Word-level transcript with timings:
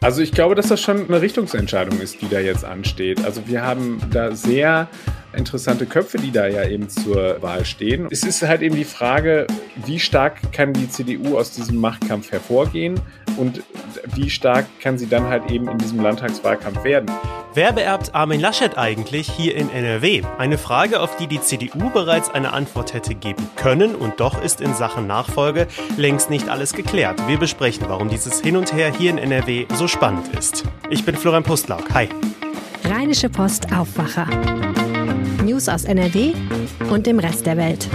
Also 0.00 0.22
ich 0.22 0.30
glaube, 0.30 0.54
dass 0.54 0.68
das 0.68 0.80
schon 0.80 1.08
eine 1.08 1.20
Richtungsentscheidung 1.20 2.00
ist, 2.00 2.22
die 2.22 2.28
da 2.28 2.38
jetzt 2.38 2.64
ansteht. 2.64 3.24
Also 3.24 3.48
wir 3.48 3.62
haben 3.62 4.00
da 4.12 4.32
sehr 4.32 4.86
interessante 5.32 5.86
Köpfe, 5.86 6.18
die 6.18 6.30
da 6.30 6.46
ja 6.46 6.64
eben 6.64 6.88
zur 6.88 7.42
Wahl 7.42 7.64
stehen. 7.64 8.06
Es 8.10 8.22
ist 8.22 8.42
halt 8.42 8.62
eben 8.62 8.76
die 8.76 8.84
Frage, 8.84 9.48
wie 9.84 9.98
stark 9.98 10.52
kann 10.52 10.72
die 10.72 10.88
CDU 10.88 11.36
aus 11.36 11.50
diesem 11.50 11.78
Machtkampf 11.78 12.30
hervorgehen 12.30 13.00
und 13.36 13.62
wie 14.14 14.30
stark 14.30 14.66
kann 14.80 14.98
sie 14.98 15.08
dann 15.08 15.24
halt 15.24 15.50
eben 15.50 15.68
in 15.68 15.78
diesem 15.78 16.00
Landtagswahlkampf 16.00 16.84
werden. 16.84 17.10
Wer 17.54 17.72
beerbt 17.72 18.14
Armin 18.14 18.40
Laschet 18.40 18.78
eigentlich 18.78 19.28
hier 19.28 19.56
in 19.56 19.70
NRW? 19.70 20.22
Eine 20.38 20.58
Frage, 20.58 21.00
auf 21.00 21.16
die 21.16 21.26
die 21.26 21.40
CDU 21.40 21.90
bereits 21.90 22.30
eine 22.30 22.52
Antwort 22.52 22.94
hätte 22.94 23.14
geben 23.14 23.48
können 23.56 23.96
und 23.96 24.20
doch 24.20 24.40
ist 24.40 24.60
in 24.60 24.74
Sachen 24.74 25.06
Nachfolge 25.06 25.66
längst 25.96 26.30
nicht 26.30 26.48
alles 26.48 26.72
geklärt. 26.72 27.26
Wir 27.26 27.38
besprechen, 27.38 27.86
warum 27.88 28.10
dieses 28.10 28.40
Hin 28.40 28.56
und 28.56 28.72
Her 28.74 28.92
hier 28.96 29.10
in 29.10 29.18
NRW 29.18 29.66
so 29.74 29.87
spannend 29.88 30.28
ist. 30.36 30.64
Ich 30.90 31.04
bin 31.04 31.16
Florian 31.16 31.42
Pustlauk. 31.42 31.92
Hi. 31.94 32.08
Rheinische 32.84 33.28
Post 33.28 33.72
Aufwacher. 33.72 34.26
News 35.44 35.68
aus 35.68 35.84
NRW 35.84 36.32
und 36.90 37.06
dem 37.06 37.18
Rest 37.18 37.46
der 37.46 37.56
Welt. 37.56 37.88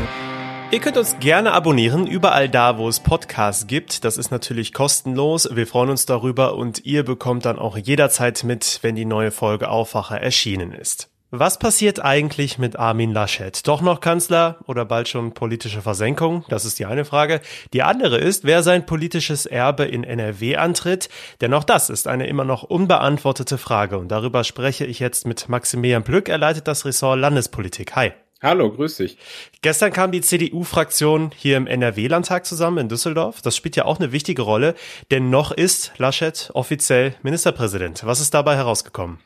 Ihr 0.72 0.80
könnt 0.80 0.98
uns 0.98 1.18
gerne 1.20 1.52
abonnieren, 1.52 2.08
überall 2.08 2.50
da, 2.50 2.80
wo 2.80 2.90
es 2.90 3.00
Podcasts 3.00 3.68
gibt. 3.68 4.04
Das 4.04 4.18
ist 4.18 4.32
natürlich 4.32 4.74
kostenlos. 4.74 5.48
Wir 5.54 5.68
freuen 5.68 5.92
uns 5.92 6.08
darüber 6.08 6.56
und 6.56 6.84
ihr 6.84 7.04
bekommt 7.04 7.46
dann 7.46 7.60
auch 7.60 7.78
jederzeit 7.78 8.44
mit, 8.44 8.80
wenn 8.82 8.96
die 8.96 9.06
neue 9.06 9.30
Folge 9.30 9.70
Aufwacher 9.70 10.20
erschienen 10.20 10.74
ist. 10.74 11.13
Was 11.36 11.58
passiert 11.58 12.00
eigentlich 12.00 12.60
mit 12.60 12.78
Armin 12.78 13.12
Laschet? 13.12 13.68
Doch 13.68 13.82
noch 13.82 14.02
Kanzler 14.02 14.60
oder 14.68 14.86
bald 14.86 15.10
schon 15.10 15.34
politische 15.34 15.82
Versenkung? 15.82 16.46
Das 16.48 16.64
ist 16.64 16.78
die 16.78 16.86
eine 16.86 17.06
Frage. 17.06 17.42
Die 17.74 17.82
andere 17.82 18.20
ist, 18.20 18.44
wer 18.44 18.62
sein 18.62 18.86
politisches 18.86 19.48
Erbe 19.48 19.86
in 19.86 20.04
NRW 20.04 20.58
antritt. 20.58 21.10
Denn 21.42 21.56
auch 21.56 21.64
das 21.64 21.90
ist 21.90 22.08
eine 22.08 22.28
immer 22.28 22.46
noch 22.46 22.62
unbeantwortete 22.62 23.58
Frage. 23.58 23.98
Und 23.98 24.10
darüber 24.10 24.44
spreche 24.44 24.86
ich 24.86 25.00
jetzt 25.00 25.26
mit 25.26 25.50
Maximilian 25.50 26.04
Plück. 26.04 26.30
Er 26.30 26.38
leitet 26.38 26.68
das 26.68 26.86
Ressort 26.86 27.18
Landespolitik. 27.18 27.96
Hi. 27.96 28.12
Hallo, 28.44 28.72
grüß 28.72 28.98
dich. 28.98 29.18
Gestern 29.64 29.92
kam 29.92 30.12
die 30.12 30.22
CDU-Fraktion 30.22 31.32
hier 31.36 31.58
im 31.58 31.66
NRW-Landtag 31.66 32.46
zusammen 32.46 32.78
in 32.78 32.90
Düsseldorf. 32.90 33.42
Das 33.42 33.58
spielt 33.58 33.76
ja 33.76 33.86
auch 33.86 33.98
eine 33.98 34.12
wichtige 34.12 34.44
Rolle, 34.44 34.76
denn 35.10 35.32
noch 35.32 35.52
ist 35.52 35.94
Laschet 35.98 36.52
offiziell 36.54 37.16
Ministerpräsident. 37.24 38.06
Was 38.06 38.20
ist 38.20 38.36
dabei 38.36 38.56
herausgekommen? 38.56 39.18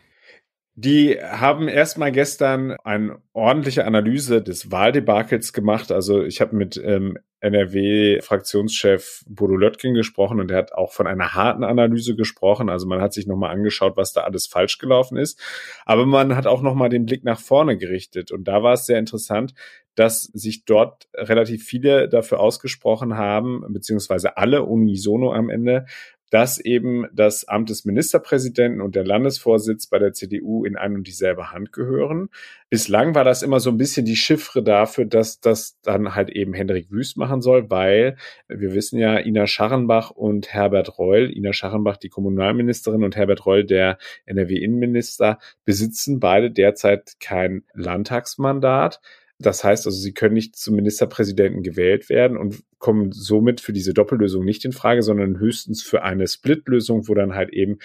Die 0.80 1.18
haben 1.20 1.68
erstmal 1.68 2.12
gestern 2.12 2.74
eine 2.84 3.18
ordentliche 3.34 3.86
Analyse 3.86 4.44
des 4.44 4.72
Wahldebakels 4.72 5.52
gemacht. 5.52 5.92
Also 5.92 6.22
ich 6.22 6.40
habe 6.40 6.56
mit 6.56 6.78
ähm, 6.78 7.18
NRW-Fraktionschef 7.40 9.24
Bodo 9.28 9.56
Löttgen 9.56 9.96
gesprochen 9.96 10.40
und 10.40 10.52
er 10.52 10.58
hat 10.58 10.74
auch 10.74 10.94
von 10.94 11.08
einer 11.08 11.34
harten 11.34 11.64
Analyse 11.64 12.16
gesprochen. 12.16 12.70
Also 12.70 12.86
man 12.86 13.02
hat 13.02 13.12
sich 13.12 13.26
nochmal 13.26 13.56
angeschaut, 13.56 13.98
was 13.98 14.14
da 14.14 14.22
alles 14.22 14.46
falsch 14.46 14.78
gelaufen 14.78 15.18
ist. 15.18 15.42
Aber 15.84 16.06
man 16.06 16.36
hat 16.36 16.46
auch 16.46 16.62
nochmal 16.62 16.90
den 16.90 17.08
Blick 17.08 17.24
nach 17.24 17.40
vorne 17.40 17.76
gerichtet. 17.80 18.32
Und 18.32 18.48
da 18.48 18.62
war 18.62 18.74
es 18.74 18.86
sehr 18.86 19.00
interessant, 19.00 19.56
dass 19.96 20.22
sich 20.22 20.64
dort 20.66 21.08
relativ 21.16 21.64
viele 21.64 22.08
dafür 22.08 22.40
ausgesprochen 22.40 23.18
haben, 23.18 23.64
beziehungsweise 23.70 24.38
alle 24.38 24.62
unisono 24.62 25.34
am 25.34 25.50
Ende, 25.50 25.88
dass 26.30 26.60
eben 26.60 27.06
das 27.14 27.48
Amt 27.48 27.70
des 27.70 27.86
Ministerpräsidenten 27.86 28.82
und 28.82 28.96
der 28.96 29.06
Landesvorsitz 29.06 29.88
bei 29.88 30.00
der 30.00 30.14
CDU 30.14 30.66
in 30.66 30.76
ein 30.76 30.96
und 30.96 31.08
dieselbe 31.08 31.52
Hand 31.52 31.72
gehören. 31.72 32.30
Bislang 32.70 33.16
war 33.16 33.24
das 33.24 33.44
immer 33.44 33.62
so 33.62 33.70
ein 33.70 33.78
bisschen 33.78 34.06
die 34.06 34.18
Chiffre 34.18 34.62
dafür, 34.62 35.06
dass 35.06 35.40
das 35.40 35.80
dann 35.82 36.16
halt 36.16 36.30
eben 36.30 36.54
Hendrik 36.54 36.92
Wüst 36.92 37.16
machen 37.16 37.42
soll, 37.42 37.70
weil 37.70 38.18
wir 38.50 38.74
wissen 38.74 39.00
ja, 39.00 39.20
Ina 39.20 39.48
Scharrenbach 39.48 40.12
und 40.12 40.54
Herbert 40.54 41.00
Reul, 41.00 41.32
Ina 41.32 41.54
Scharrenbach 41.54 41.98
die 41.98 42.10
Kommunalministerin 42.10 43.04
und 43.04 43.16
Herbert 43.16 43.46
Reul 43.46 43.64
der 43.64 43.98
NRW-Innenminister, 44.26 45.40
besitzen 45.64 46.20
beide 46.20 46.52
derzeit 46.52 47.16
kein 47.22 47.64
Landtagsmandat. 47.74 49.00
Das 49.40 49.64
heißt 49.64 49.86
also, 49.86 50.00
sie 50.00 50.14
können 50.14 50.34
nicht 50.34 50.56
zum 50.56 50.76
Ministerpräsidenten 50.76 51.62
gewählt 51.62 52.10
werden 52.10 52.38
und 52.38 52.64
kommen 52.80 53.12
somit 53.12 53.62
für 53.62 53.72
diese 53.72 53.94
Doppellösung 53.94 54.44
nicht 54.44 54.66
in 54.66 54.72
Frage, 54.72 55.04
sondern 55.04 55.40
höchstens 55.40 55.84
für 55.84 56.02
eine 56.02 56.28
Split-Lösung, 56.28 57.08
wo 57.08 57.14
dann 57.14 57.36
halt 57.36 57.52
eben 57.54 57.78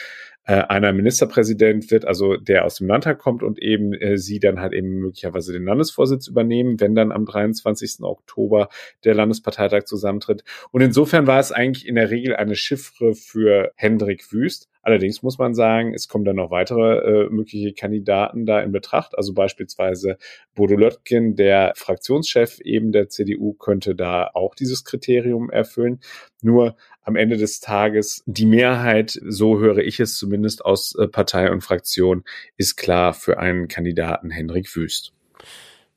äh, 0.45 0.55
einer 0.55 0.93
Ministerpräsident 0.93 1.91
wird, 1.91 2.05
also 2.05 2.37
der 2.37 2.65
aus 2.65 2.77
dem 2.77 2.89
Landtag 2.89 3.19
kommt 3.19 3.43
und 3.43 3.61
eben 3.61 3.93
äh, 3.93 4.19
sie 4.19 4.41
dann 4.41 4.61
halt 4.61 4.73
eben 4.73 4.99
möglicherweise 4.99 5.53
den 5.53 5.65
Landesvorsitz 5.65 6.27
übernehmen, 6.27 6.81
wenn 6.81 6.95
dann 6.95 7.13
am 7.13 7.27
23. 7.27 8.03
Oktober 8.03 8.69
der 9.05 9.15
Landesparteitag 9.15 9.85
zusammentritt. 9.85 10.43
Und 10.73 10.81
insofern 10.81 11.27
war 11.27 11.39
es 11.39 11.53
eigentlich 11.53 11.87
in 11.87 11.95
der 11.95 12.11
Regel 12.11 12.35
eine 12.35 12.57
Chiffre 12.57 13.15
für 13.15 13.73
Hendrik 13.77 14.33
Wüst. 14.33 14.69
Allerdings 14.83 15.23
muss 15.23 15.39
man 15.39 15.55
sagen, 15.55 15.95
es 15.95 16.09
kommen 16.09 16.25
dann 16.25 16.37
noch 16.37 16.51
weitere 16.51 17.27
äh, 17.27 17.31
mögliche 17.31 17.73
Kandidaten 17.73 18.47
da 18.47 18.61
in 18.61 18.73
Betracht. 18.73 19.17
Also 19.17 19.33
beispielsweise 19.33 20.17
Bodo 20.57 20.75
Löttgen, 20.75 21.37
der 21.37 21.73
Fraktionschef 21.77 22.59
eben 22.61 22.91
der 22.91 23.09
CDU, 23.09 23.53
könnte 23.53 23.95
da 23.95 24.29
auch 24.35 24.57
dieses 24.57 24.85
Kriterium 24.85 25.51
erfüllen. 25.51 26.01
Nur 26.43 26.77
am 27.03 27.17
Ende 27.17 27.37
des 27.37 27.61
Tages 27.61 28.23
die 28.27 28.47
Mehrheit, 28.47 29.19
so 29.27 29.59
höre 29.59 29.79
ich 29.79 30.01
es 30.01 30.17
zumindest 30.17 30.65
aus 30.65 30.95
äh, 30.97 31.09
Partei 31.09 31.51
und 31.51 31.63
Fraktion, 31.63 32.25
ist 32.57 32.77
klar 32.77 33.15
für 33.15 33.39
einen 33.39 33.69
Kandidaten 33.69 34.31
Henrik 34.31 34.75
Wüst. 34.77 35.13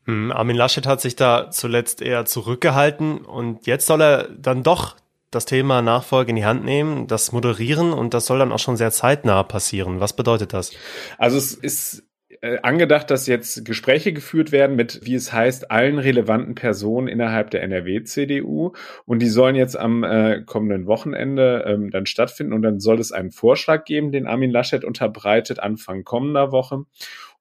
Hm, 0.05 0.31
Armin 0.31 0.55
Laschet 0.55 0.85
hat 0.85 1.01
sich 1.01 1.15
da 1.15 1.49
zuletzt 1.51 2.01
eher 2.01 2.25
zurückgehalten 2.25 3.19
und 3.19 3.65
jetzt 3.65 3.87
soll 3.87 4.01
er 4.01 4.29
dann 4.29 4.63
doch 4.63 4.95
das 5.31 5.45
Thema 5.45 5.81
Nachfolge 5.81 6.29
in 6.29 6.37
die 6.37 6.45
Hand 6.45 6.63
nehmen, 6.63 7.07
das 7.07 7.31
moderieren 7.31 7.91
und 7.91 8.13
das 8.13 8.25
soll 8.25 8.39
dann 8.39 8.51
auch 8.51 8.59
schon 8.59 8.77
sehr 8.77 8.91
zeitnah 8.91 9.43
passieren. 9.43 9.99
Was 9.99 10.13
bedeutet 10.13 10.53
das? 10.53 10.71
Also 11.17 11.37
es 11.37 11.53
ist 11.53 12.03
angedacht, 12.61 13.11
dass 13.11 13.27
jetzt 13.27 13.65
Gespräche 13.65 14.13
geführt 14.13 14.51
werden 14.51 14.75
mit, 14.75 15.01
wie 15.03 15.15
es 15.15 15.31
heißt, 15.31 15.71
allen 15.71 15.99
relevanten 15.99 16.55
Personen 16.55 17.07
innerhalb 17.07 17.51
der 17.51 17.63
NRW-CDU. 17.63 18.73
Und 19.05 19.19
die 19.19 19.27
sollen 19.27 19.55
jetzt 19.55 19.77
am 19.77 20.03
äh, 20.03 20.41
kommenden 20.45 20.87
Wochenende 20.87 21.63
ähm, 21.67 21.91
dann 21.91 22.05
stattfinden. 22.05 22.53
Und 22.53 22.61
dann 22.61 22.79
soll 22.79 22.99
es 22.99 23.11
einen 23.11 23.31
Vorschlag 23.31 23.85
geben, 23.85 24.11
den 24.11 24.27
Armin 24.27 24.51
Laschet 24.51 24.83
unterbreitet, 24.83 25.59
Anfang 25.59 26.03
kommender 26.03 26.51
Woche. 26.51 26.85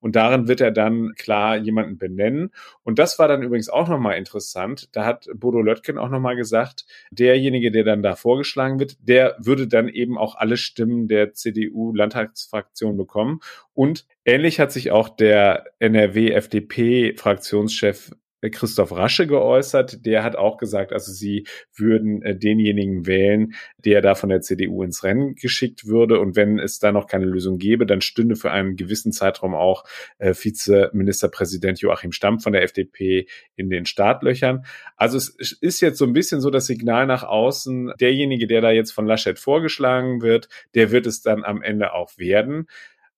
Und 0.05 0.15
darin 0.17 0.49
wird 0.49 0.61
er 0.61 0.71
dann 0.71 1.15
klar 1.17 1.57
jemanden 1.57 1.97
benennen. 1.97 2.51
Und 2.83 2.99
das 2.99 3.19
war 3.19 3.27
dann 3.27 3.43
übrigens 3.43 3.71
auch 3.71 3.89
nochmal 3.89 4.19
interessant. 4.19 4.95
Da 4.95 5.07
hat 5.07 5.31
Bodo 5.35 5.63
Löttgen 5.63 5.97
auch 5.97 6.11
nochmal 6.11 6.37
gesagt, 6.37 6.85
derjenige, 7.11 7.71
der 7.71 7.85
dann 7.85 8.03
da 8.03 8.15
vorgeschlagen 8.15 8.79
wird, 8.79 8.99
der 9.01 9.35
würde 9.39 9.67
dann 9.67 9.89
eben 9.89 10.19
auch 10.19 10.35
alle 10.35 10.59
Stimmen 10.59 11.09
der 11.09 11.33
CDU-Landtagsfraktion 11.33 12.99
bekommen. 12.99 13.41
Und 13.73 14.05
ähnlich 14.27 14.61
hat 14.61 14.73
sich 14.73 14.91
auch 14.91 15.09
der 15.09 15.65
NRW-FDP-Fraktionschef 15.79 18.11
Christoph 18.51 18.93
Rasche 18.93 19.27
geäußert. 19.27 20.05
Der 20.05 20.23
hat 20.23 20.37
auch 20.37 20.57
gesagt, 20.57 20.93
also 20.93 21.13
sie 21.13 21.47
würden 21.75 22.23
äh, 22.23 22.37
denjenigen 22.37 23.07
wählen, 23.07 23.55
der 23.79 24.01
da 24.01 24.15
von 24.15 24.29
der 24.29 24.41
CDU 24.41 24.83
ins 24.83 25.03
Rennen 25.05 25.35
geschickt 25.35 25.87
würde. 25.87 26.21
Und 26.21 26.37
wenn 26.37 26.59
es 26.59 26.79
da 26.79 26.93
noch 26.93 27.07
keine 27.07 27.25
Lösung 27.25 27.59
gäbe, 27.59 27.87
dann 27.87 28.01
stünde 28.01 28.37
für 28.37 28.51
einen 28.51 28.77
gewissen 28.77 29.13
Zeitraum 29.13 29.55
auch 29.55 29.85
äh, 30.19 30.35
Vizeministerpräsident 30.35 31.81
Joachim 31.81 32.13
Stamm 32.13 32.41
von 32.41 32.53
der 32.53 32.63
FDP 32.63 33.27
in 33.57 33.71
den 33.71 33.87
Startlöchern. 33.87 34.65
Also 34.97 35.17
es 35.17 35.29
ist 35.61 35.81
jetzt 35.81 35.99
so 35.99 36.05
ein 36.05 36.13
bisschen 36.13 36.41
so 36.41 36.51
das 36.51 36.67
Signal 36.67 37.07
nach 37.07 37.23
außen, 37.23 37.93
derjenige, 38.01 38.47
der 38.47 38.61
da 38.61 38.71
jetzt 38.71 38.93
von 38.93 39.07
Laschet 39.07 39.39
vorgeschlagen 39.39 40.23
wird, 40.23 40.49
der 40.75 40.91
wird 40.91 41.07
es 41.07 41.23
dann 41.23 41.45
am 41.45 41.63
Ende 41.63 41.93
auch 41.93 42.17
werden. 42.19 42.67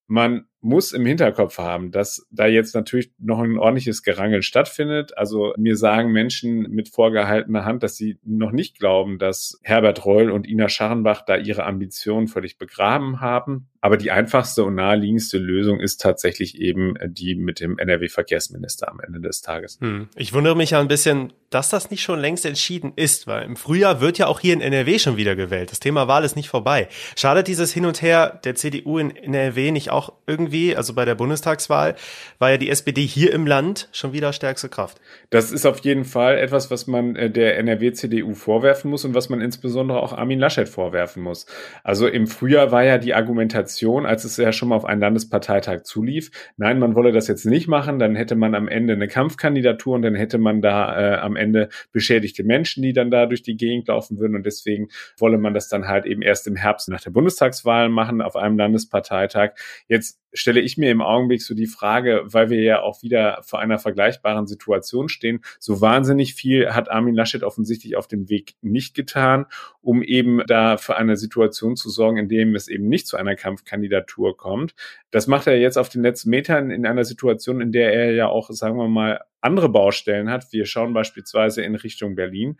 Man 0.06 0.46
muss 0.66 0.92
im 0.92 1.06
Hinterkopf 1.06 1.58
haben, 1.58 1.92
dass 1.92 2.26
da 2.30 2.46
jetzt 2.46 2.74
natürlich 2.74 3.12
noch 3.18 3.38
ein 3.38 3.56
ordentliches 3.56 4.02
Gerangel 4.02 4.42
stattfindet. 4.42 5.16
Also 5.16 5.54
mir 5.56 5.76
sagen 5.76 6.10
Menschen 6.10 6.70
mit 6.70 6.88
vorgehaltener 6.88 7.64
Hand, 7.64 7.84
dass 7.84 7.96
sie 7.96 8.18
noch 8.24 8.50
nicht 8.50 8.78
glauben, 8.78 9.18
dass 9.18 9.60
Herbert 9.62 10.04
Reul 10.04 10.30
und 10.30 10.46
Ina 10.46 10.68
Scharrenbach 10.68 11.22
da 11.24 11.36
ihre 11.36 11.64
Ambitionen 11.64 12.26
völlig 12.26 12.58
begraben 12.58 13.20
haben. 13.20 13.68
Aber 13.80 13.96
die 13.96 14.10
einfachste 14.10 14.64
und 14.64 14.74
naheliegendste 14.74 15.38
Lösung 15.38 15.78
ist 15.78 16.00
tatsächlich 16.00 16.58
eben 16.60 16.94
die 17.06 17.36
mit 17.36 17.60
dem 17.60 17.78
NRW-Verkehrsminister 17.78 18.90
am 18.90 18.98
Ende 18.98 19.20
des 19.20 19.42
Tages. 19.42 19.78
Hm. 19.80 20.08
Ich 20.16 20.32
wundere 20.32 20.56
mich 20.56 20.70
ja 20.70 20.80
ein 20.80 20.88
bisschen, 20.88 21.32
dass 21.50 21.70
das 21.70 21.92
nicht 21.92 22.02
schon 22.02 22.18
längst 22.18 22.44
entschieden 22.44 22.92
ist, 22.96 23.28
weil 23.28 23.44
im 23.44 23.54
Frühjahr 23.54 24.00
wird 24.00 24.18
ja 24.18 24.26
auch 24.26 24.40
hier 24.40 24.54
in 24.54 24.60
NRW 24.60 24.98
schon 24.98 25.16
wieder 25.16 25.36
gewählt. 25.36 25.70
Das 25.70 25.78
Thema 25.78 26.08
Wahl 26.08 26.24
ist 26.24 26.34
nicht 26.34 26.48
vorbei. 26.48 26.88
Schadet 27.14 27.46
dieses 27.46 27.72
Hin 27.72 27.86
und 27.86 28.02
Her 28.02 28.40
der 28.42 28.56
CDU 28.56 28.98
in 28.98 29.14
NRW 29.14 29.70
nicht 29.70 29.90
auch 29.90 30.12
irgendwie, 30.26 30.55
also 30.76 30.94
bei 30.94 31.04
der 31.04 31.14
Bundestagswahl, 31.14 31.96
war 32.38 32.50
ja 32.50 32.56
die 32.56 32.70
SPD 32.70 33.02
hier 33.02 33.32
im 33.32 33.46
Land 33.46 33.88
schon 33.92 34.12
wieder 34.12 34.32
stärkste 34.32 34.68
Kraft. 34.68 35.00
Das 35.30 35.52
ist 35.52 35.66
auf 35.66 35.80
jeden 35.80 36.04
Fall 36.04 36.38
etwas, 36.38 36.70
was 36.70 36.86
man 36.86 37.16
äh, 37.16 37.30
der 37.30 37.58
NRW-CDU 37.58 38.34
vorwerfen 38.34 38.90
muss 38.90 39.04
und 39.04 39.14
was 39.14 39.28
man 39.28 39.40
insbesondere 39.40 40.00
auch 40.00 40.12
Armin 40.12 40.38
Laschet 40.38 40.68
vorwerfen 40.68 41.22
muss. 41.22 41.46
Also 41.84 42.06
im 42.06 42.26
Frühjahr 42.26 42.72
war 42.72 42.84
ja 42.84 42.98
die 42.98 43.14
Argumentation, 43.14 44.06
als 44.06 44.24
es 44.24 44.36
ja 44.36 44.52
schon 44.52 44.68
mal 44.68 44.76
auf 44.76 44.84
einen 44.84 45.00
Landesparteitag 45.00 45.82
zulief. 45.82 46.30
Nein, 46.56 46.78
man 46.78 46.94
wolle 46.94 47.12
das 47.12 47.28
jetzt 47.28 47.44
nicht 47.44 47.68
machen, 47.68 47.98
dann 47.98 48.14
hätte 48.16 48.36
man 48.36 48.54
am 48.54 48.68
Ende 48.68 48.94
eine 48.94 49.08
Kampfkandidatur 49.08 49.94
und 49.94 50.02
dann 50.02 50.14
hätte 50.14 50.38
man 50.38 50.62
da 50.62 51.14
äh, 51.14 51.16
am 51.18 51.36
Ende 51.36 51.68
beschädigte 51.92 52.44
Menschen, 52.44 52.82
die 52.82 52.92
dann 52.92 53.10
da 53.10 53.26
durch 53.26 53.42
die 53.42 53.56
Gegend 53.56 53.88
laufen 53.88 54.18
würden 54.18 54.36
und 54.36 54.46
deswegen 54.46 54.88
wolle 55.18 55.38
man 55.38 55.54
das 55.54 55.68
dann 55.68 55.88
halt 55.88 56.06
eben 56.06 56.22
erst 56.22 56.46
im 56.46 56.56
Herbst 56.56 56.88
nach 56.88 57.00
der 57.00 57.10
Bundestagswahl 57.10 57.88
machen 57.88 58.22
auf 58.22 58.36
einem 58.36 58.58
Landesparteitag. 58.58 59.52
Jetzt 59.88 60.20
stelle 60.46 60.60
ich 60.60 60.78
mir 60.78 60.92
im 60.92 61.02
Augenblick 61.02 61.42
so 61.42 61.56
die 61.56 61.66
Frage, 61.66 62.22
weil 62.26 62.50
wir 62.50 62.60
ja 62.60 62.80
auch 62.80 63.02
wieder 63.02 63.40
vor 63.42 63.58
einer 63.58 63.80
vergleichbaren 63.80 64.46
Situation 64.46 65.08
stehen, 65.08 65.40
so 65.58 65.80
wahnsinnig 65.80 66.34
viel 66.34 66.70
hat 66.70 66.88
Armin 66.88 67.16
Laschet 67.16 67.42
offensichtlich 67.42 67.96
auf 67.96 68.06
dem 68.06 68.28
Weg 68.28 68.54
nicht 68.62 68.94
getan, 68.94 69.46
um 69.82 70.04
eben 70.04 70.44
da 70.46 70.76
für 70.76 70.96
eine 70.96 71.16
Situation 71.16 71.74
zu 71.74 71.90
sorgen, 71.90 72.18
in 72.18 72.28
dem 72.28 72.54
es 72.54 72.68
eben 72.68 72.86
nicht 72.86 73.08
zu 73.08 73.16
einer 73.16 73.34
Kampfkandidatur 73.34 74.36
kommt. 74.36 74.76
Das 75.10 75.26
macht 75.26 75.48
er 75.48 75.58
jetzt 75.58 75.78
auf 75.78 75.88
den 75.88 76.02
letzten 76.02 76.30
Metern 76.30 76.70
in 76.70 76.86
einer 76.86 77.04
Situation, 77.04 77.60
in 77.60 77.72
der 77.72 77.92
er 77.92 78.12
ja 78.12 78.28
auch, 78.28 78.48
sagen 78.50 78.78
wir 78.78 78.86
mal, 78.86 79.22
andere 79.40 79.68
Baustellen 79.68 80.30
hat. 80.30 80.46
Wir 80.52 80.66
schauen 80.66 80.92
beispielsweise 80.92 81.62
in 81.62 81.74
Richtung 81.74 82.14
Berlin. 82.14 82.56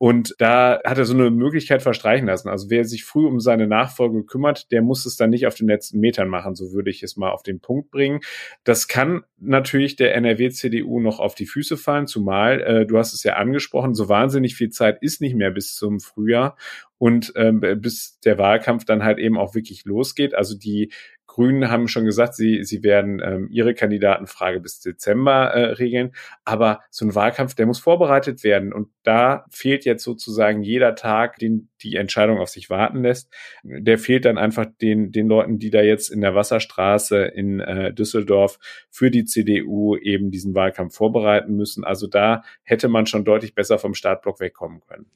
Und 0.00 0.36
da 0.38 0.80
hat 0.84 0.98
er 0.98 1.04
so 1.04 1.14
eine 1.14 1.30
Möglichkeit 1.30 1.82
verstreichen 1.82 2.28
lassen. 2.28 2.48
Also 2.48 2.70
wer 2.70 2.84
sich 2.84 3.04
früh 3.04 3.26
um 3.26 3.40
seine 3.40 3.66
Nachfolge 3.66 4.22
kümmert, 4.24 4.70
der 4.70 4.80
muss 4.80 5.04
es 5.06 5.16
dann 5.16 5.30
nicht 5.30 5.46
auf 5.48 5.56
den 5.56 5.66
letzten 5.66 5.98
Metern 5.98 6.28
machen. 6.28 6.54
So 6.54 6.72
würde 6.72 6.90
ich 6.90 7.02
es 7.02 7.16
mal 7.16 7.30
auf 7.30 7.42
den 7.42 7.58
Punkt 7.58 7.90
bringen. 7.90 8.20
Das 8.62 8.86
kann 8.86 9.24
natürlich 9.38 9.96
der 9.96 10.14
NRW-CDU 10.14 11.00
noch 11.00 11.18
auf 11.18 11.34
die 11.34 11.46
Füße 11.46 11.76
fallen, 11.76 12.06
zumal, 12.06 12.60
äh, 12.60 12.86
du 12.86 12.96
hast 12.96 13.12
es 13.12 13.24
ja 13.24 13.34
angesprochen, 13.34 13.94
so 13.94 14.08
wahnsinnig 14.08 14.54
viel 14.54 14.70
Zeit 14.70 15.02
ist 15.02 15.20
nicht 15.20 15.34
mehr 15.34 15.50
bis 15.50 15.74
zum 15.74 15.98
Frühjahr 15.98 16.56
und 16.98 17.32
ähm, 17.36 17.60
bis 17.60 18.20
der 18.20 18.38
Wahlkampf 18.38 18.84
dann 18.84 19.04
halt 19.04 19.18
eben 19.18 19.36
auch 19.38 19.54
wirklich 19.54 19.84
losgeht. 19.84 20.34
Also 20.34 20.56
die 20.56 20.92
Grünen 21.38 21.70
haben 21.70 21.86
schon 21.86 22.04
gesagt, 22.04 22.34
sie, 22.34 22.64
sie 22.64 22.82
werden 22.82 23.22
ähm, 23.24 23.48
ihre 23.52 23.72
Kandidatenfrage 23.72 24.58
bis 24.58 24.80
Dezember 24.80 25.52
äh, 25.54 25.64
regeln. 25.74 26.10
Aber 26.44 26.80
so 26.90 27.06
ein 27.06 27.14
Wahlkampf, 27.14 27.54
der 27.54 27.66
muss 27.66 27.78
vorbereitet 27.78 28.42
werden. 28.42 28.72
Und 28.72 28.88
da 29.04 29.44
fehlt 29.48 29.84
jetzt 29.84 30.02
sozusagen 30.02 30.64
jeder 30.64 30.96
Tag, 30.96 31.36
den 31.36 31.68
die 31.80 31.94
Entscheidung 31.94 32.38
auf 32.38 32.48
sich 32.48 32.70
warten 32.70 33.04
lässt. 33.04 33.32
Der 33.62 33.98
fehlt 33.98 34.24
dann 34.24 34.36
einfach 34.36 34.66
den, 34.82 35.12
den 35.12 35.28
Leuten, 35.28 35.60
die 35.60 35.70
da 35.70 35.80
jetzt 35.80 36.08
in 36.08 36.22
der 36.22 36.34
Wasserstraße 36.34 37.26
in 37.26 37.60
äh, 37.60 37.94
Düsseldorf 37.94 38.58
für 38.90 39.12
die 39.12 39.24
CDU 39.24 39.94
eben 39.96 40.32
diesen 40.32 40.56
Wahlkampf 40.56 40.96
vorbereiten 40.96 41.54
müssen. 41.54 41.84
Also 41.84 42.08
da 42.08 42.42
hätte 42.64 42.88
man 42.88 43.06
schon 43.06 43.24
deutlich 43.24 43.54
besser 43.54 43.78
vom 43.78 43.94
Startblock 43.94 44.40
wegkommen 44.40 44.80
können. 44.88 45.06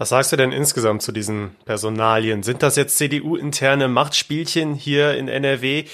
Was 0.00 0.08
sagst 0.08 0.32
du 0.32 0.36
denn 0.36 0.50
insgesamt 0.50 1.02
zu 1.02 1.12
diesen 1.12 1.50
Personalien? 1.66 2.42
Sind 2.42 2.62
das 2.62 2.76
jetzt 2.76 2.96
CDU-interne 2.96 3.86
Machtspielchen 3.86 4.72
hier 4.72 5.14
in 5.14 5.28
NRW, 5.28 5.84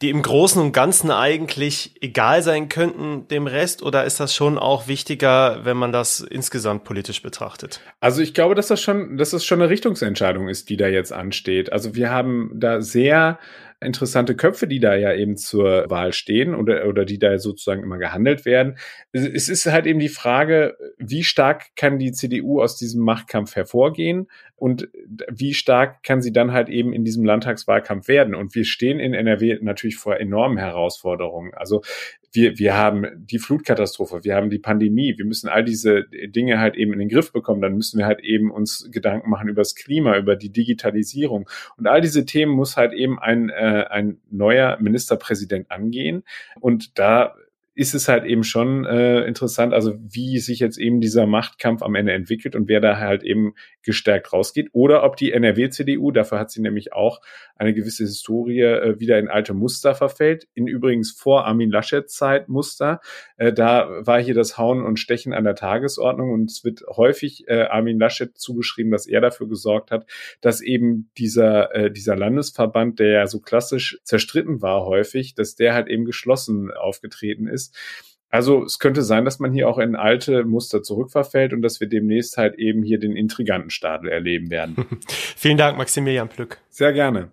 die 0.00 0.08
im 0.08 0.22
Großen 0.22 0.62
und 0.62 0.72
Ganzen 0.72 1.10
eigentlich 1.10 1.94
egal 2.00 2.42
sein 2.42 2.70
könnten 2.70 3.28
dem 3.28 3.46
Rest? 3.46 3.82
Oder 3.82 4.06
ist 4.06 4.18
das 4.18 4.34
schon 4.34 4.56
auch 4.56 4.88
wichtiger, 4.88 5.60
wenn 5.62 5.76
man 5.76 5.92
das 5.92 6.20
insgesamt 6.20 6.84
politisch 6.84 7.20
betrachtet? 7.20 7.82
Also 8.00 8.22
ich 8.22 8.32
glaube, 8.32 8.54
dass 8.54 8.68
das 8.68 8.80
schon, 8.80 9.18
dass 9.18 9.32
das 9.32 9.44
schon 9.44 9.60
eine 9.60 9.68
Richtungsentscheidung 9.68 10.48
ist, 10.48 10.70
die 10.70 10.78
da 10.78 10.88
jetzt 10.88 11.12
ansteht. 11.12 11.70
Also 11.70 11.94
wir 11.94 12.08
haben 12.08 12.50
da 12.54 12.80
sehr 12.80 13.38
interessante 13.84 14.34
Köpfe, 14.34 14.66
die 14.66 14.80
da 14.80 14.94
ja 14.94 15.12
eben 15.14 15.36
zur 15.36 15.88
Wahl 15.88 16.12
stehen 16.12 16.54
oder, 16.54 16.86
oder 16.86 17.04
die 17.04 17.18
da 17.18 17.38
sozusagen 17.38 17.82
immer 17.82 17.98
gehandelt 17.98 18.44
werden. 18.44 18.76
Es 19.12 19.48
ist 19.48 19.66
halt 19.66 19.86
eben 19.86 20.00
die 20.00 20.08
Frage, 20.08 20.76
wie 20.98 21.24
stark 21.24 21.76
kann 21.76 21.98
die 21.98 22.12
CDU 22.12 22.60
aus 22.60 22.76
diesem 22.76 23.02
Machtkampf 23.02 23.56
hervorgehen 23.56 24.28
und 24.64 24.88
wie 25.30 25.52
stark 25.52 26.02
kann 26.04 26.22
sie 26.22 26.32
dann 26.32 26.52
halt 26.52 26.70
eben 26.70 26.94
in 26.94 27.04
diesem 27.04 27.22
Landtagswahlkampf 27.22 28.08
werden? 28.08 28.34
Und 28.34 28.54
wir 28.54 28.64
stehen 28.64 28.98
in 28.98 29.12
NRW 29.12 29.58
natürlich 29.60 29.96
vor 29.96 30.18
enormen 30.18 30.56
Herausforderungen. 30.56 31.52
Also 31.52 31.82
wir, 32.32 32.58
wir 32.58 32.74
haben 32.74 33.04
die 33.14 33.38
Flutkatastrophe, 33.38 34.24
wir 34.24 34.34
haben 34.34 34.48
die 34.48 34.58
Pandemie, 34.58 35.18
wir 35.18 35.26
müssen 35.26 35.50
all 35.50 35.64
diese 35.64 36.04
Dinge 36.04 36.60
halt 36.60 36.76
eben 36.76 36.94
in 36.94 36.98
den 36.98 37.10
Griff 37.10 37.30
bekommen, 37.30 37.60
dann 37.60 37.76
müssen 37.76 37.98
wir 37.98 38.06
halt 38.06 38.20
eben 38.20 38.50
uns 38.50 38.88
Gedanken 38.90 39.28
machen 39.28 39.50
über 39.50 39.60
das 39.60 39.74
Klima, 39.74 40.16
über 40.16 40.34
die 40.34 40.50
Digitalisierung 40.50 41.46
und 41.76 41.86
all 41.86 42.00
diese 42.00 42.24
Themen 42.24 42.52
muss 42.52 42.78
halt 42.78 42.94
eben 42.94 43.18
ein, 43.18 43.50
äh, 43.50 43.84
ein 43.90 44.16
neuer 44.30 44.78
Ministerpräsident 44.80 45.70
angehen 45.70 46.24
und 46.58 46.98
da 46.98 47.34
ist 47.74 47.94
es 47.94 48.08
halt 48.08 48.24
eben 48.24 48.44
schon 48.44 48.84
äh, 48.84 49.24
interessant, 49.24 49.74
also 49.74 49.94
wie 49.98 50.38
sich 50.38 50.60
jetzt 50.60 50.78
eben 50.78 51.00
dieser 51.00 51.26
Machtkampf 51.26 51.82
am 51.82 51.96
Ende 51.96 52.12
entwickelt 52.12 52.54
und 52.54 52.68
wer 52.68 52.80
da 52.80 52.98
halt 52.98 53.24
eben 53.24 53.54
gestärkt 53.82 54.32
rausgeht. 54.32 54.68
Oder 54.72 55.02
ob 55.02 55.16
die 55.16 55.32
NRW-CDU, 55.32 56.12
dafür 56.12 56.38
hat 56.38 56.50
sie 56.50 56.62
nämlich 56.62 56.92
auch 56.92 57.20
eine 57.56 57.74
gewisse 57.74 58.04
Historie, 58.04 58.60
äh, 58.60 59.00
wieder 59.00 59.18
in 59.18 59.28
alte 59.28 59.54
Muster 59.54 59.94
verfällt. 59.94 60.46
In 60.54 60.68
übrigens 60.68 61.12
vor 61.12 61.46
Armin 61.46 61.70
Laschets 61.70 62.14
Zeit 62.14 62.48
Muster. 62.48 63.00
Äh, 63.36 63.52
da 63.52 63.88
war 64.06 64.22
hier 64.22 64.34
das 64.34 64.56
Hauen 64.56 64.84
und 64.84 64.98
Stechen 64.98 65.32
an 65.32 65.44
der 65.44 65.56
Tagesordnung 65.56 66.32
und 66.32 66.50
es 66.50 66.64
wird 66.64 66.82
häufig 66.88 67.48
äh, 67.48 67.62
Armin 67.62 67.98
Laschet 67.98 68.36
zugeschrieben, 68.36 68.92
dass 68.92 69.06
er 69.06 69.20
dafür 69.20 69.48
gesorgt 69.48 69.90
hat, 69.90 70.06
dass 70.40 70.60
eben 70.60 71.10
dieser, 71.18 71.74
äh, 71.74 71.90
dieser 71.90 72.16
Landesverband, 72.16 73.00
der 73.00 73.08
ja 73.08 73.26
so 73.26 73.40
klassisch 73.40 73.98
zerstritten 74.04 74.62
war 74.62 74.84
häufig, 74.84 75.34
dass 75.34 75.56
der 75.56 75.74
halt 75.74 75.88
eben 75.88 76.04
geschlossen 76.04 76.70
aufgetreten 76.70 77.48
ist 77.48 77.63
ist. 77.66 77.76
Also 78.34 78.64
es 78.64 78.80
könnte 78.80 79.02
sein, 79.02 79.24
dass 79.24 79.38
man 79.38 79.52
hier 79.52 79.68
auch 79.68 79.78
in 79.78 79.94
alte 79.94 80.42
Muster 80.42 80.82
zurückverfällt 80.82 81.52
und 81.52 81.62
dass 81.62 81.78
wir 81.78 81.88
demnächst 81.88 82.36
halt 82.36 82.56
eben 82.58 82.82
hier 82.82 82.98
den 82.98 83.14
intriganten 83.14 83.70
Stadel 83.70 84.10
erleben 84.10 84.50
werden. 84.50 84.74
Vielen 85.36 85.56
Dank, 85.56 85.78
Maximilian 85.78 86.28
Plück. 86.28 86.58
Sehr 86.68 86.92
gerne. 86.92 87.30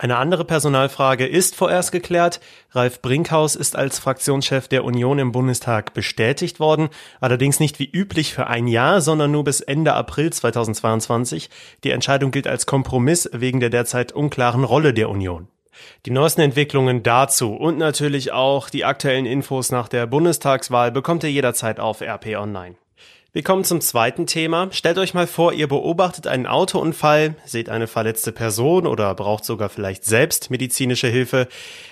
Eine 0.00 0.16
andere 0.16 0.44
Personalfrage 0.44 1.26
ist 1.26 1.56
vorerst 1.56 1.90
geklärt. 1.90 2.40
Ralf 2.70 3.02
Brinkhaus 3.02 3.56
ist 3.56 3.74
als 3.76 3.98
Fraktionschef 3.98 4.68
der 4.68 4.84
Union 4.84 5.18
im 5.18 5.32
Bundestag 5.32 5.92
bestätigt 5.92 6.60
worden, 6.60 6.88
allerdings 7.20 7.58
nicht 7.58 7.80
wie 7.80 7.90
üblich 7.90 8.32
für 8.32 8.46
ein 8.46 8.68
Jahr, 8.68 9.00
sondern 9.00 9.32
nur 9.32 9.42
bis 9.42 9.60
Ende 9.60 9.94
April 9.94 10.32
2022. 10.32 11.50
Die 11.82 11.90
Entscheidung 11.90 12.30
gilt 12.30 12.46
als 12.46 12.64
Kompromiss 12.64 13.28
wegen 13.32 13.58
der 13.58 13.70
derzeit 13.70 14.12
unklaren 14.12 14.62
Rolle 14.62 14.94
der 14.94 15.10
Union. 15.10 15.48
Die 16.06 16.10
neuesten 16.10 16.40
Entwicklungen 16.40 17.02
dazu 17.02 17.54
und 17.54 17.78
natürlich 17.78 18.32
auch 18.32 18.70
die 18.70 18.84
aktuellen 18.84 19.26
Infos 19.26 19.70
nach 19.70 19.88
der 19.88 20.06
Bundestagswahl 20.06 20.92
bekommt 20.92 21.24
ihr 21.24 21.30
jederzeit 21.30 21.80
auf 21.80 22.00
RP 22.00 22.36
Online. 22.36 22.76
Wir 23.34 23.42
kommen 23.42 23.62
zum 23.62 23.82
zweiten 23.82 24.26
Thema. 24.26 24.68
Stellt 24.72 24.96
euch 24.96 25.12
mal 25.12 25.26
vor, 25.26 25.52
ihr 25.52 25.68
beobachtet 25.68 26.26
einen 26.26 26.46
Autounfall, 26.46 27.34
seht 27.44 27.68
eine 27.68 27.86
verletzte 27.86 28.32
Person 28.32 28.86
oder 28.86 29.14
braucht 29.14 29.44
sogar 29.44 29.68
vielleicht 29.68 30.06
selbst 30.06 30.50
medizinische 30.50 31.08
Hilfe. 31.08 31.46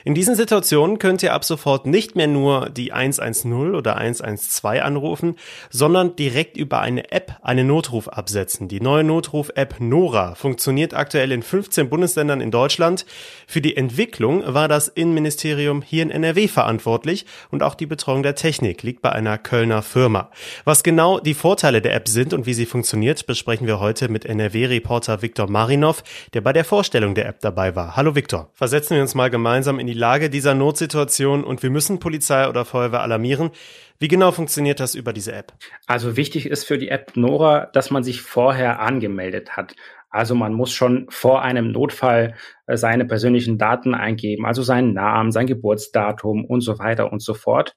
In 0.07 0.15
diesen 0.15 0.35
Situationen 0.35 0.99
könnt 0.99 1.23
ihr 1.23 1.35
ab 1.35 1.45
sofort 1.45 1.85
nicht 1.85 2.17
mehr 2.17 2.27
nur 2.27 2.71
die 2.71 2.95
110 2.95 3.75
oder 3.75 3.99
112 3.99 4.83
anrufen, 4.83 5.37
sondern 5.69 6.17
direkt 6.17 6.57
über 6.57 6.81
eine 6.81 7.13
App 7.13 7.37
einen 7.43 7.67
Notruf 7.67 8.09
absetzen. 8.09 8.69
Die 8.69 8.81
neue 8.81 9.05
Notruf-App 9.05 9.75
Nora 9.79 10.37
funktioniert 10.37 10.95
aktuell 10.95 11.33
in 11.33 11.43
15 11.43 11.91
Bundesländern 11.91 12.41
in 12.41 12.51
Deutschland. 12.51 13.05
Für 13.47 13.61
die 13.61 13.77
Entwicklung 13.77 14.43
war 14.55 14.69
das 14.69 14.89
Innenministerium 14.89 15.83
hier 15.83 16.03
in 16.03 16.11
NRW 16.11 16.49
verantwortlich 16.49 17.27
und 17.51 17.63
auch 17.63 17.75
die 17.75 17.85
Betreuung 17.85 18.23
der 18.23 18.37
Technik 18.37 18.83
liegt 18.83 19.03
bei 19.03 19.13
einer 19.13 19.37
Kölner 19.37 19.83
Firma. 19.83 20.31
Was 20.65 20.83
genau 20.83 21.21
die 21.27 21.35
Vorteile 21.35 21.83
der 21.83 21.93
App 21.95 22.07
sind 22.07 22.33
und 22.33 22.47
wie 22.47 22.55
sie 22.55 22.67
funktioniert, 22.67 23.27
besprechen 23.27 23.67
wir 23.67 23.81
heute 23.81 24.09
mit 24.09 24.25
NRW-Reporter 24.25 25.23
Viktor 25.23 25.51
Marinov, 25.51 26.05
der 26.35 26.41
bei 26.41 26.53
der 26.53 26.65
Vorstellung 26.65 27.17
der 27.17 27.27
App 27.27 27.41
dabei 27.41 27.75
war. 27.75 27.97
Hallo 27.97 28.15
Viktor. 28.15 28.51
Versetzen 28.55 28.95
wir 28.95 29.03
uns 29.03 29.17
mal 29.17 29.29
gemeinsam 29.29 29.81
in 29.81 29.89
die 29.89 29.93
Lage 29.93 30.31
dieser 30.31 30.55
Notsituation 30.55 31.43
und 31.43 31.65
wir 31.65 31.71
müssen 31.71 31.99
Polizei 31.99 32.49
oder 32.49 32.65
Feuerwehr 32.65 33.03
alarmieren. 33.03 33.51
Wie 33.99 34.07
genau 34.07 34.31
funktioniert 34.31 34.79
das 34.79 34.95
über 34.95 35.13
diese 35.13 35.33
App? 35.33 35.53
Also 35.89 36.17
wichtig 36.17 36.47
ist 36.47 36.65
für 36.65 36.79
die 36.79 36.91
App 36.91 37.17
Nora, 37.17 37.67
dass 37.73 37.91
man 37.91 38.05
sich 38.05 38.23
vorher 38.23 38.79
angemeldet 38.79 39.57
hat. 39.57 39.75
Also 40.11 40.37
man 40.37 40.55
muss 40.55 40.73
schon 40.73 41.07
vor 41.11 41.43
einem 41.43 41.73
Notfall 41.73 42.35
äh, 42.67 42.77
seine 42.77 43.05
persönlichen 43.05 43.59
Daten 43.59 43.95
eingeben, 43.95 44.47
also 44.47 44.63
seinen 44.63 44.95
Namen, 44.95 45.33
sein 45.33 45.49
Geburtsdatum 45.49 46.45
und 46.45 46.61
so 46.61 46.79
weiter 46.79 47.11
und 47.13 47.21
so 47.21 47.35
fort. 47.35 47.75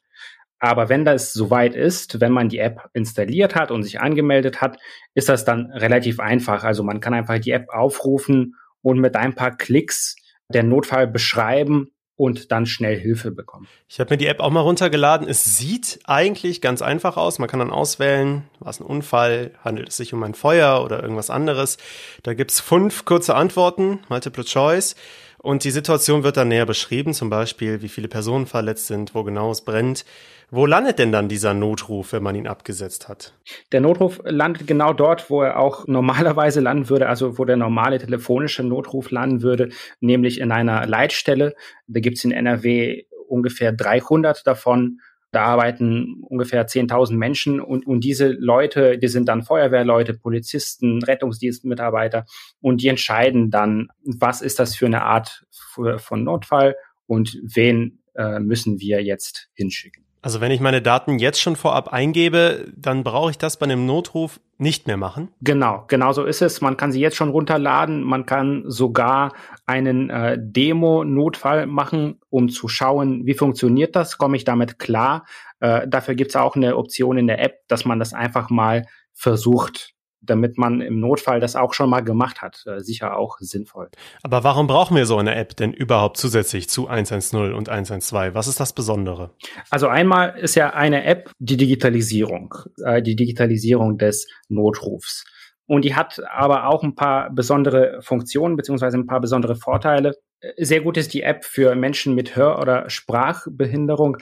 Aber 0.60 0.89
wenn 0.89 1.06
das 1.06 1.34
soweit 1.34 1.75
ist, 1.75 2.20
wenn 2.20 2.32
man 2.32 2.50
die 2.50 2.60
App 2.60 2.89
installiert 2.94 3.56
hat 3.56 3.72
und 3.72 3.84
sich 3.84 4.01
angemeldet 4.01 4.62
hat, 4.62 4.78
ist 5.13 5.30
das 5.30 5.46
dann 5.46 5.72
relativ 5.72 6.20
einfach. 6.20 6.63
Also 6.63 6.84
man 6.84 7.00
kann 7.00 7.13
einfach 7.13 7.39
die 7.39 7.51
App 7.51 7.70
aufrufen 7.70 8.56
und 8.82 9.00
mit 9.00 9.16
ein 9.16 9.36
paar 9.36 9.56
Klicks 9.56 10.16
den 10.50 10.70
Notfall 10.70 11.08
beschreiben 11.08 11.92
und 12.20 12.51
dann 12.51 12.66
schnell 12.66 13.00
Hilfe 13.00 13.32
bekommen. 13.32 13.70
Ich 13.88 14.01
habe 14.01 14.13
mir 14.13 14.18
die 14.18 14.28
App 14.28 14.42
auch 14.42 14.50
mal 14.50 14.60
runtergeladen. 14.60 15.30
Es 15.30 15.58
sieht 15.58 16.00
eigentlich 16.04 16.60
ganz 16.60 16.82
einfach 16.82 17.16
aus. 17.16 17.39
Man 17.39 17.48
kann 17.48 17.60
dann 17.60 17.72
auswählen, 17.72 18.44
war 18.60 18.72
es 18.72 18.82
ein 18.82 18.86
Unfall, 18.86 19.51
handelt 19.63 19.88
es 19.88 19.96
sich 19.96 20.13
um 20.13 20.22
ein 20.24 20.34
Feuer 20.34 20.84
oder 20.84 21.01
irgendwas 21.01 21.30
anderes. 21.30 21.78
Da 22.24 22.34
gibt's 22.34 22.60
fünf 22.60 23.06
kurze 23.06 23.36
Antworten, 23.36 24.00
Multiple 24.10 24.44
Choice. 24.44 24.98
Und 25.41 25.63
die 25.63 25.72
Situation 25.72 26.24
wird 26.24 26.38
dann 26.38 26.50
näher 26.50 26.65
beschrieben, 26.65 27.13
zum 27.13 27.29
Beispiel, 27.29 27.81
wie 27.81 27.89
viele 27.89 28.08
Personen 28.08 28.46
verletzt 28.46 28.88
sind, 28.88 29.15
wo 29.15 29.24
genau 29.24 29.51
es 29.51 29.62
brennt. 29.62 30.05
Wo 30.51 30.65
landet 30.65 30.98
denn 30.98 31.12
dann 31.12 31.29
dieser 31.29 31.53
Notruf, 31.53 32.12
wenn 32.12 32.24
man 32.24 32.36
ihn 32.36 32.48
abgesetzt 32.48 33.08
hat? 33.08 33.34
Der 33.72 33.81
Notruf 33.81 34.19
landet 34.24 34.65
genau 34.65 34.93
dort, 34.93 35.29
wo 35.29 35.43
er 35.43 35.60
auch 35.60 35.88
normalerweise 35.88 36.60
landen 36.60 36.89
würde, 36.89 37.08
also 37.08 37.38
wo 37.38 37.46
der 37.46 37.55
normale 37.55 38.00
telefonische 38.00 38.63
Notruf 38.63 39.12
landen 39.12 39.41
würde, 39.41 39.69
nämlich 40.00 40.39
in 40.39 40.51
einer 40.51 40.88
Leitstelle. 40.88 41.53
Da 41.88 42.00
gibt 42.00 42.17
es 42.17 42.24
in 42.24 42.31
NRW 42.31 43.03
ungefähr 43.27 43.72
300 43.72 44.46
davon. 44.46 45.00
Da 45.31 45.43
arbeiten 45.43 46.24
ungefähr 46.24 46.67
10.000 46.67 47.13
Menschen 47.13 47.62
und, 47.62 47.86
und 47.86 48.03
diese 48.03 48.29
Leute, 48.29 48.98
die 48.98 49.07
sind 49.07 49.27
dann 49.29 49.43
Feuerwehrleute, 49.43 50.15
Polizisten, 50.15 51.03
Rettungsdienstmitarbeiter 51.03 52.25
und 52.62 52.81
die 52.81 52.88
entscheiden 52.88 53.51
dann, 53.51 53.89
was 54.03 54.41
ist 54.41 54.59
das 54.59 54.75
für 54.75 54.88
eine 54.88 55.03
Art 55.03 55.45
für, 55.51 56.00
von 56.00 56.24
Notfall 56.24 56.75
und 57.05 57.39
wen 57.43 58.01
äh, 58.15 58.39
müssen 58.39 58.79
wir 58.79 59.03
jetzt 59.03 59.50
hinschicken. 59.53 60.09
Also 60.22 60.42
wenn 60.42 60.52
ich 60.52 60.60
meine 60.60 60.82
Daten 60.82 61.18
jetzt 61.18 61.40
schon 61.40 61.56
vorab 61.56 61.94
eingebe, 61.94 62.68
dann 62.76 63.04
brauche 63.04 63.32
ich 63.32 63.38
das 63.38 63.58
bei 63.58 63.66
einem 63.66 63.86
Notruf 63.86 64.40
nicht 64.58 64.88
mehr 64.88 64.98
machen? 64.98 65.30
Genau, 65.42 65.86
genau 65.88 66.12
so 66.12 66.26
ist 66.26 66.42
es. 66.42 66.60
Man 66.60 66.76
kann 66.76 66.92
sie 66.92 67.00
jetzt 67.00 67.16
schon 67.16 67.30
runterladen. 67.30 68.04
Man 68.04 68.26
kann 68.26 68.64
sogar 68.68 69.34
einen 69.66 70.10
äh, 70.10 70.38
Demo-Notfall 70.38 71.68
machen, 71.68 72.20
um 72.30 72.50
zu 72.50 72.68
schauen, 72.68 73.26
wie 73.26 73.34
funktioniert 73.34 73.96
das, 73.96 74.18
komme 74.18 74.36
ich 74.36 74.44
damit 74.44 74.78
klar. 74.78 75.26
Äh, 75.62 75.88
dafür 75.88 76.16
gibt 76.16 76.32
es 76.32 76.36
auch 76.36 76.58
eine 76.58 76.76
Option 76.76 77.18
in 77.18 77.28
der 77.28 77.42
App, 77.42 77.60
dass 77.70 77.86
man 77.86 78.00
das 78.00 78.14
einfach 78.14 78.50
mal 78.50 78.86
versucht 79.14 79.94
damit 80.22 80.58
man 80.58 80.82
im 80.82 81.00
Notfall 81.00 81.40
das 81.40 81.56
auch 81.56 81.74
schon 81.74 81.90
mal 81.90 82.02
gemacht 82.02 82.42
hat. 82.42 82.64
Äh, 82.66 82.80
sicher 82.82 83.18
auch 83.18 83.38
sinnvoll. 83.40 83.90
Aber 84.24 84.44
warum 84.44 84.68
brauchen 84.68 84.96
wir 84.96 85.06
so 85.06 85.18
eine 85.18 85.36
App 85.36 85.56
denn 85.56 85.74
überhaupt 85.74 86.18
zusätzlich 86.18 86.70
zu 86.70 86.88
110 86.88 87.54
und 87.54 87.70
112? 87.70 88.34
Was 88.34 88.48
ist 88.48 88.60
das 88.60 88.74
Besondere? 88.74 89.32
Also 89.70 89.88
einmal 89.88 90.38
ist 90.38 90.56
ja 90.56 90.72
eine 90.72 91.06
App 91.06 91.32
die 91.40 91.58
Digitalisierung, 91.58 92.54
äh, 92.84 93.02
die 93.02 93.16
Digitalisierung 93.16 93.98
des 93.98 94.28
Notrufs. 94.50 95.26
Und 95.66 95.86
die 95.86 95.96
hat 95.96 96.20
aber 96.32 96.68
auch 96.68 96.84
ein 96.84 96.96
paar 96.96 97.30
besondere 97.30 98.00
Funktionen 98.02 98.56
beziehungsweise 98.56 98.98
ein 98.98 99.06
paar 99.06 99.22
besondere 99.22 99.56
Vorteile. 99.56 100.16
Äh, 100.42 100.66
sehr 100.66 100.82
gut 100.82 100.98
ist 100.98 101.14
die 101.14 101.24
App 101.24 101.46
für 101.46 101.76
Menschen 101.76 102.16
mit 102.16 102.36
Hör- 102.36 102.60
oder 102.60 102.90
Sprachbehinderung, 102.90 104.18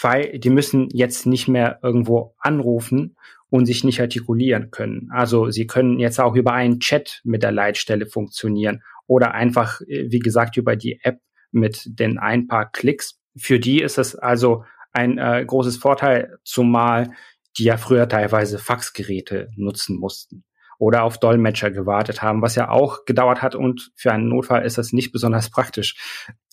weil 0.00 0.38
die 0.38 0.50
müssen 0.50 0.88
jetzt 0.92 1.26
nicht 1.26 1.48
mehr 1.48 1.78
irgendwo 1.82 2.34
anrufen 2.38 3.16
und 3.54 3.66
sich 3.66 3.84
nicht 3.84 4.00
artikulieren 4.00 4.72
können. 4.72 5.10
Also 5.12 5.48
sie 5.52 5.68
können 5.68 6.00
jetzt 6.00 6.18
auch 6.18 6.34
über 6.34 6.54
einen 6.54 6.80
Chat 6.80 7.20
mit 7.22 7.44
der 7.44 7.52
Leitstelle 7.52 8.04
funktionieren 8.04 8.82
oder 9.06 9.32
einfach, 9.32 9.80
äh, 9.82 10.10
wie 10.10 10.18
gesagt, 10.18 10.56
über 10.56 10.74
die 10.74 10.98
App 11.04 11.20
mit 11.52 11.82
den 11.86 12.18
ein 12.18 12.48
paar 12.48 12.68
Klicks. 12.72 13.20
Für 13.36 13.60
die 13.60 13.80
ist 13.80 13.96
es 13.96 14.16
also 14.16 14.64
ein 14.90 15.18
äh, 15.18 15.44
großes 15.46 15.76
Vorteil, 15.76 16.36
zumal 16.42 17.12
die 17.56 17.62
ja 17.62 17.76
früher 17.76 18.08
teilweise 18.08 18.58
Faxgeräte 18.58 19.50
nutzen 19.54 20.00
mussten 20.00 20.42
oder 20.80 21.04
auf 21.04 21.20
Dolmetscher 21.20 21.70
gewartet 21.70 22.22
haben, 22.22 22.42
was 22.42 22.56
ja 22.56 22.70
auch 22.70 23.04
gedauert 23.04 23.40
hat 23.40 23.54
und 23.54 23.92
für 23.94 24.10
einen 24.10 24.30
Notfall 24.30 24.64
ist 24.64 24.78
das 24.78 24.92
nicht 24.92 25.12
besonders 25.12 25.50
praktisch. 25.50 25.94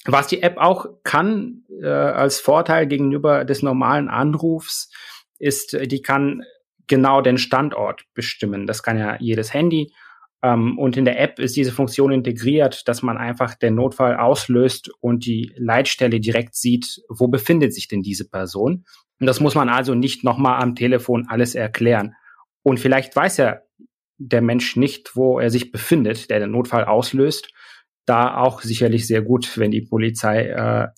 Was 0.05 0.27
die 0.27 0.43
App 0.43 0.57
auch 0.57 0.85
kann 1.01 1.63
äh, 1.81 1.87
als 1.87 2.39
Vorteil 2.39 2.85
gegenüber 2.85 3.43
des 3.43 3.63
normalen 3.63 4.07
Anrufs 4.07 4.91
ist, 5.39 5.75
die 5.83 6.03
kann 6.03 6.43
genau 6.91 7.21
den 7.21 7.37
Standort 7.37 8.03
bestimmen. 8.13 8.67
Das 8.67 8.83
kann 8.83 8.99
ja 8.99 9.17
jedes 9.19 9.53
Handy. 9.53 9.93
Ähm, 10.43 10.77
und 10.77 10.97
in 10.97 11.05
der 11.05 11.19
App 11.21 11.39
ist 11.39 11.55
diese 11.55 11.71
Funktion 11.71 12.11
integriert, 12.11 12.87
dass 12.87 13.01
man 13.01 13.17
einfach 13.17 13.55
den 13.55 13.75
Notfall 13.75 14.17
auslöst 14.17 14.91
und 14.99 15.25
die 15.25 15.53
Leitstelle 15.55 16.19
direkt 16.19 16.53
sieht, 16.53 17.01
wo 17.07 17.29
befindet 17.29 17.73
sich 17.73 17.87
denn 17.87 18.01
diese 18.01 18.29
Person. 18.29 18.83
Und 19.21 19.27
das 19.27 19.39
muss 19.39 19.55
man 19.55 19.69
also 19.69 19.95
nicht 19.95 20.25
nochmal 20.25 20.61
am 20.61 20.75
Telefon 20.75 21.27
alles 21.29 21.55
erklären. 21.55 22.13
Und 22.61 22.79
vielleicht 22.79 23.15
weiß 23.15 23.37
ja 23.37 23.61
der 24.17 24.41
Mensch 24.41 24.75
nicht, 24.75 25.15
wo 25.15 25.39
er 25.39 25.49
sich 25.49 25.71
befindet, 25.71 26.29
der 26.29 26.39
den 26.39 26.51
Notfall 26.51 26.83
auslöst. 26.83 27.53
Da 28.05 28.35
auch 28.35 28.61
sicherlich 28.61 29.07
sehr 29.07 29.21
gut, 29.21 29.57
wenn 29.57 29.71
die 29.71 29.81
Polizei 29.81 30.47
äh, 30.47 30.89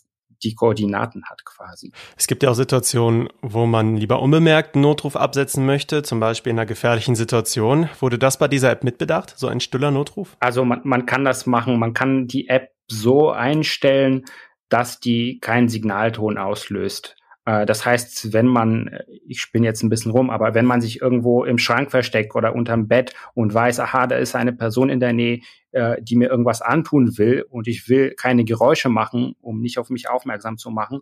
die 0.43 0.55
Koordinaten 0.55 1.23
hat 1.25 1.45
quasi. 1.45 1.91
Es 2.17 2.27
gibt 2.27 2.43
ja 2.43 2.49
auch 2.49 2.55
Situationen, 2.55 3.29
wo 3.41 3.65
man 3.65 3.97
lieber 3.97 4.21
unbemerkt 4.21 4.75
einen 4.75 4.83
Notruf 4.83 5.15
absetzen 5.15 5.65
möchte, 5.65 6.03
zum 6.03 6.19
Beispiel 6.19 6.51
in 6.51 6.59
einer 6.59 6.65
gefährlichen 6.65 7.15
Situation. 7.15 7.89
Wurde 7.99 8.19
das 8.19 8.37
bei 8.37 8.47
dieser 8.47 8.71
App 8.71 8.83
mitbedacht, 8.83 9.33
so 9.37 9.47
ein 9.47 9.59
stiller 9.59 9.91
Notruf? 9.91 10.35
Also 10.39 10.65
man, 10.65 10.81
man 10.83 11.05
kann 11.05 11.25
das 11.25 11.45
machen, 11.45 11.79
man 11.79 11.93
kann 11.93 12.27
die 12.27 12.49
App 12.49 12.69
so 12.87 13.31
einstellen, 13.31 14.25
dass 14.69 14.99
die 14.99 15.39
keinen 15.39 15.69
Signalton 15.69 16.37
auslöst. 16.37 17.15
Äh, 17.45 17.65
das 17.65 17.85
heißt, 17.85 18.33
wenn 18.33 18.47
man, 18.47 18.89
ich 19.27 19.41
spinne 19.41 19.65
jetzt 19.65 19.83
ein 19.83 19.89
bisschen 19.89 20.11
rum, 20.11 20.29
aber 20.29 20.53
wenn 20.53 20.65
man 20.65 20.81
sich 20.81 21.01
irgendwo 21.01 21.43
im 21.43 21.57
Schrank 21.57 21.91
versteckt 21.91 22.35
oder 22.35 22.55
unterm 22.55 22.87
Bett 22.87 23.13
und 23.33 23.53
weiß, 23.53 23.79
aha, 23.79 24.07
da 24.07 24.15
ist 24.15 24.35
eine 24.35 24.53
Person 24.53 24.89
in 24.89 24.99
der 24.99 25.13
Nähe, 25.13 25.41
äh, 25.73 26.01
die 26.01 26.15
mir 26.15 26.29
irgendwas 26.29 26.61
antun 26.61 27.17
will 27.17 27.45
und 27.49 27.67
ich 27.67 27.89
will 27.89 28.13
keine 28.15 28.45
Geräusche 28.45 28.89
machen, 28.89 29.35
um 29.41 29.59
nicht 29.59 29.77
auf 29.77 29.89
mich 29.89 30.09
aufmerksam 30.09 30.57
zu 30.57 30.69
machen, 30.69 31.01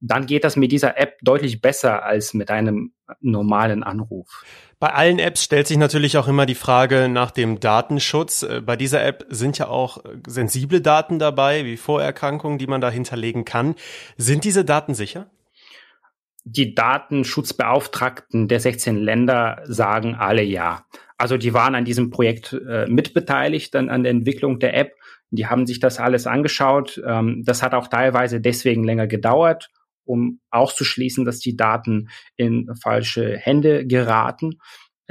dann 0.00 0.26
geht 0.26 0.42
das 0.42 0.56
mit 0.56 0.72
dieser 0.72 0.98
App 0.98 1.18
deutlich 1.22 1.60
besser 1.60 2.04
als 2.04 2.34
mit 2.34 2.50
einem 2.50 2.92
normalen 3.20 3.84
Anruf. 3.84 4.44
Bei 4.80 4.92
allen 4.92 5.20
Apps 5.20 5.44
stellt 5.44 5.68
sich 5.68 5.76
natürlich 5.76 6.18
auch 6.18 6.26
immer 6.26 6.44
die 6.44 6.56
Frage 6.56 7.08
nach 7.08 7.30
dem 7.30 7.60
Datenschutz. 7.60 8.42
Äh, 8.42 8.60
bei 8.62 8.76
dieser 8.76 9.04
App 9.04 9.24
sind 9.28 9.58
ja 9.58 9.68
auch 9.68 10.02
sensible 10.26 10.80
Daten 10.80 11.20
dabei, 11.20 11.64
wie 11.64 11.76
Vorerkrankungen, 11.76 12.58
die 12.58 12.66
man 12.66 12.80
da 12.80 12.90
hinterlegen 12.90 13.44
kann. 13.44 13.76
Sind 14.16 14.42
diese 14.42 14.64
Daten 14.64 14.94
sicher? 14.94 15.30
Die 16.44 16.74
Datenschutzbeauftragten 16.74 18.48
der 18.48 18.58
16 18.58 18.96
Länder 18.96 19.62
sagen 19.64 20.16
alle 20.16 20.42
ja. 20.42 20.84
Also 21.22 21.36
die 21.36 21.54
waren 21.54 21.76
an 21.76 21.84
diesem 21.84 22.10
Projekt 22.10 22.52
äh, 22.68 22.84
mitbeteiligt, 22.88 23.72
dann 23.76 23.90
an 23.90 24.02
der 24.02 24.10
Entwicklung 24.10 24.58
der 24.58 24.76
App. 24.76 24.96
Die 25.30 25.46
haben 25.46 25.68
sich 25.68 25.78
das 25.78 26.00
alles 26.00 26.26
angeschaut. 26.26 27.00
Ähm, 27.06 27.44
das 27.46 27.62
hat 27.62 27.74
auch 27.74 27.86
teilweise 27.86 28.40
deswegen 28.40 28.82
länger 28.82 29.06
gedauert, 29.06 29.68
um 30.04 30.40
auszuschließen, 30.50 31.24
dass 31.24 31.38
die 31.38 31.56
Daten 31.56 32.08
in 32.34 32.74
falsche 32.74 33.36
Hände 33.36 33.86
geraten. 33.86 34.58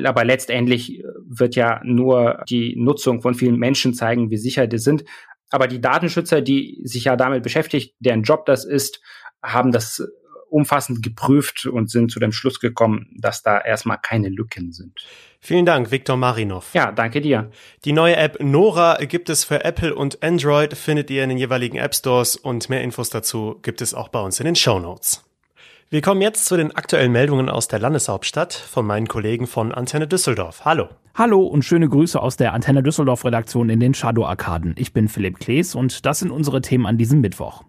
Aber 0.04 0.26
letztendlich 0.26 1.00
äh, 1.00 1.04
wird 1.30 1.56
ja 1.56 1.80
nur 1.86 2.44
die 2.50 2.76
Nutzung 2.76 3.22
von 3.22 3.34
vielen 3.34 3.56
Menschen 3.56 3.94
zeigen, 3.94 4.32
wie 4.32 4.38
sicher 4.38 4.68
die 4.68 4.80
sind. 4.80 5.06
Aber 5.50 5.70
die 5.70 5.80
Datenschützer, 5.80 6.42
die 6.42 6.82
sich 6.84 7.06
ja 7.06 7.16
damit 7.16 7.42
beschäftigt, 7.42 7.96
deren 8.00 8.24
Job 8.24 8.46
das 8.46 8.66
ist, 8.66 9.00
haben 9.42 9.72
das 9.72 10.06
umfassend 10.52 11.02
geprüft 11.02 11.66
und 11.66 11.90
sind 11.90 12.12
zu 12.12 12.20
dem 12.20 12.32
Schluss 12.32 12.60
gekommen, 12.60 13.08
dass 13.16 13.42
da 13.42 13.60
erstmal 13.60 13.98
keine 13.98 14.30
Lücken 14.30 14.72
sind. 14.72 15.06
Vielen 15.40 15.66
Dank, 15.66 15.90
Viktor 15.90 16.18
Marinov. 16.18 16.74
Ja, 16.74 16.92
danke 16.92 17.20
dir. 17.20 17.50
Die 17.84 17.94
neue 17.94 18.16
App 18.16 18.42
Nora 18.44 18.98
gibt 19.06 19.30
es 19.30 19.44
für 19.44 19.64
Apple 19.64 19.96
und 19.96 20.22
Android, 20.22 20.78
findet 20.78 21.10
ihr 21.10 21.24
in 21.24 21.30
den 21.30 21.38
jeweiligen 21.40 21.78
App 21.78 21.96
Stores 21.96 22.36
und 22.36 22.70
mehr 22.70 22.82
Infos 22.84 23.10
dazu 23.10 23.60
gibt 23.64 23.82
es 23.82 23.96
auch 23.96 24.10
bei 24.10 24.20
uns 24.20 24.40
in 24.40 24.46
den 24.46 24.56
Show 24.56 24.80
Notes. 24.80 25.24
Wir 25.90 26.02
kommen 26.02 26.22
jetzt 26.22 26.46
zu 26.46 26.56
den 26.56 26.74
aktuellen 26.74 27.12
Meldungen 27.12 27.50
aus 27.50 27.68
der 27.68 27.80
Landeshauptstadt 27.80 28.54
von 28.54 28.86
meinen 28.86 29.08
Kollegen 29.08 29.46
von 29.46 29.74
Antenne 29.74 30.08
Düsseldorf. 30.08 30.64
Hallo. 30.64 30.88
Hallo 31.16 31.42
und 31.42 31.66
schöne 31.66 31.90
Grüße 31.90 32.22
aus 32.22 32.38
der 32.38 32.54
Antenne 32.54 32.82
Düsseldorf 32.82 33.26
Redaktion 33.26 33.70
in 33.70 33.82
den 33.82 33.94
Shadow 33.94 34.26
Arkaden. 34.26 34.74
Ich 34.78 34.94
bin 34.94 35.10
Philipp 35.10 35.40
Klees 35.40 35.76
und 35.76 36.06
das 36.06 36.20
sind 36.20 36.32
unsere 36.32 36.62
Themen 36.62 36.86
an 36.86 36.98
diesem 36.98 37.20
Mittwoch. 37.20 37.64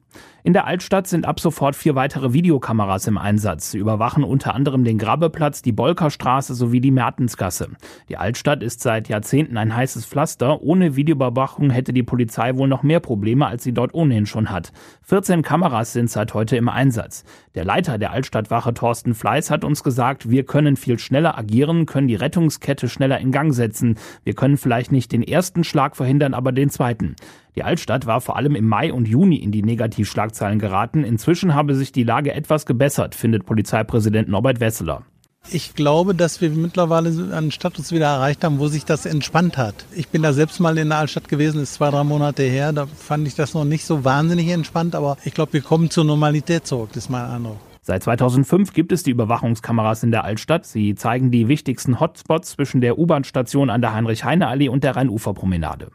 In 0.44 0.54
der 0.54 0.66
Altstadt 0.66 1.06
sind 1.06 1.24
ab 1.24 1.38
sofort 1.38 1.76
vier 1.76 1.94
weitere 1.94 2.32
Videokameras 2.32 3.06
im 3.06 3.16
Einsatz. 3.16 3.70
Sie 3.70 3.78
überwachen 3.78 4.24
unter 4.24 4.54
anderem 4.56 4.82
den 4.82 4.98
Grabbeplatz, 4.98 5.62
die 5.62 5.70
Bolkerstraße 5.70 6.54
sowie 6.54 6.80
die 6.80 6.90
Mertensgasse. 6.90 7.68
Die 8.08 8.16
Altstadt 8.16 8.62
ist 8.62 8.80
seit 8.80 9.08
Jahrzehnten 9.08 9.56
ein 9.56 9.76
heißes 9.76 10.04
Pflaster. 10.04 10.60
Ohne 10.60 10.96
Videoüberwachung 10.96 11.70
hätte 11.70 11.92
die 11.92 12.02
Polizei 12.02 12.56
wohl 12.56 12.66
noch 12.66 12.82
mehr 12.82 12.98
Probleme, 12.98 13.46
als 13.46 13.62
sie 13.62 13.72
dort 13.72 13.94
ohnehin 13.94 14.26
schon 14.26 14.50
hat. 14.50 14.72
14 15.02 15.42
Kameras 15.42 15.92
sind 15.92 16.10
seit 16.10 16.34
heute 16.34 16.56
im 16.56 16.68
Einsatz. 16.68 17.22
Der 17.54 17.64
Leiter 17.64 17.98
der 17.98 18.10
Altstadtwache 18.10 18.74
Thorsten 18.74 19.14
Fleiß 19.14 19.48
hat 19.48 19.62
uns 19.62 19.84
gesagt, 19.84 20.28
wir 20.28 20.44
können 20.44 20.74
viel 20.74 20.98
schneller 20.98 21.38
agieren, 21.38 21.86
können 21.86 22.08
die 22.08 22.16
Rettungskette 22.16 22.88
schneller 22.88 23.20
in 23.20 23.30
Gang 23.30 23.54
setzen. 23.54 23.96
Wir 24.24 24.34
können 24.34 24.56
vielleicht 24.56 24.90
nicht 24.90 25.12
den 25.12 25.22
ersten 25.22 25.62
Schlag 25.62 25.94
verhindern, 25.94 26.34
aber 26.34 26.50
den 26.50 26.68
zweiten. 26.68 27.14
Die 27.54 27.64
Altstadt 27.64 28.06
war 28.06 28.20
vor 28.20 28.36
allem 28.36 28.54
im 28.54 28.66
Mai 28.66 28.92
und 28.92 29.06
Juni 29.06 29.36
in 29.36 29.52
die 29.52 29.62
Negativschlagzeilen 29.62 30.58
geraten. 30.58 31.04
Inzwischen 31.04 31.54
habe 31.54 31.74
sich 31.74 31.92
die 31.92 32.04
Lage 32.04 32.32
etwas 32.32 32.64
gebessert, 32.64 33.14
findet 33.14 33.44
Polizeipräsident 33.44 34.28
Norbert 34.28 34.60
Wesseler. 34.60 35.02
Ich 35.50 35.74
glaube, 35.74 36.14
dass 36.14 36.40
wir 36.40 36.50
mittlerweile 36.50 37.34
einen 37.36 37.50
Status 37.50 37.90
wieder 37.90 38.06
erreicht 38.06 38.44
haben, 38.44 38.58
wo 38.58 38.68
sich 38.68 38.84
das 38.84 39.06
entspannt 39.06 39.58
hat. 39.58 39.74
Ich 39.94 40.08
bin 40.08 40.22
da 40.22 40.32
selbst 40.32 40.60
mal 40.60 40.78
in 40.78 40.88
der 40.88 40.98
Altstadt 40.98 41.28
gewesen, 41.28 41.60
ist 41.60 41.74
zwei, 41.74 41.90
drei 41.90 42.04
Monate 42.04 42.44
her. 42.44 42.72
Da 42.72 42.86
fand 42.86 43.26
ich 43.26 43.34
das 43.34 43.52
noch 43.52 43.64
nicht 43.64 43.84
so 43.84 44.04
wahnsinnig 44.04 44.48
entspannt, 44.48 44.94
aber 44.94 45.16
ich 45.24 45.34
glaube, 45.34 45.52
wir 45.54 45.62
kommen 45.62 45.90
zur 45.90 46.04
Normalität 46.04 46.66
zurück, 46.66 46.90
das 46.94 47.04
ist 47.04 47.10
mein 47.10 47.28
Eindruck. 47.28 47.58
Seit 47.84 48.04
2005 48.04 48.72
gibt 48.72 48.92
es 48.92 49.02
die 49.02 49.10
Überwachungskameras 49.10 50.04
in 50.04 50.12
der 50.12 50.22
Altstadt. 50.22 50.64
Sie 50.64 50.94
zeigen 50.94 51.32
die 51.32 51.48
wichtigsten 51.48 51.98
Hotspots 51.98 52.50
zwischen 52.50 52.80
der 52.80 52.96
U-Bahn-Station 52.96 53.70
an 53.70 53.80
der 53.80 53.92
Heinrich-Heine-Allee 53.92 54.68
und 54.68 54.84
der 54.84 54.94
Rheinuferpromenade. 54.94 55.90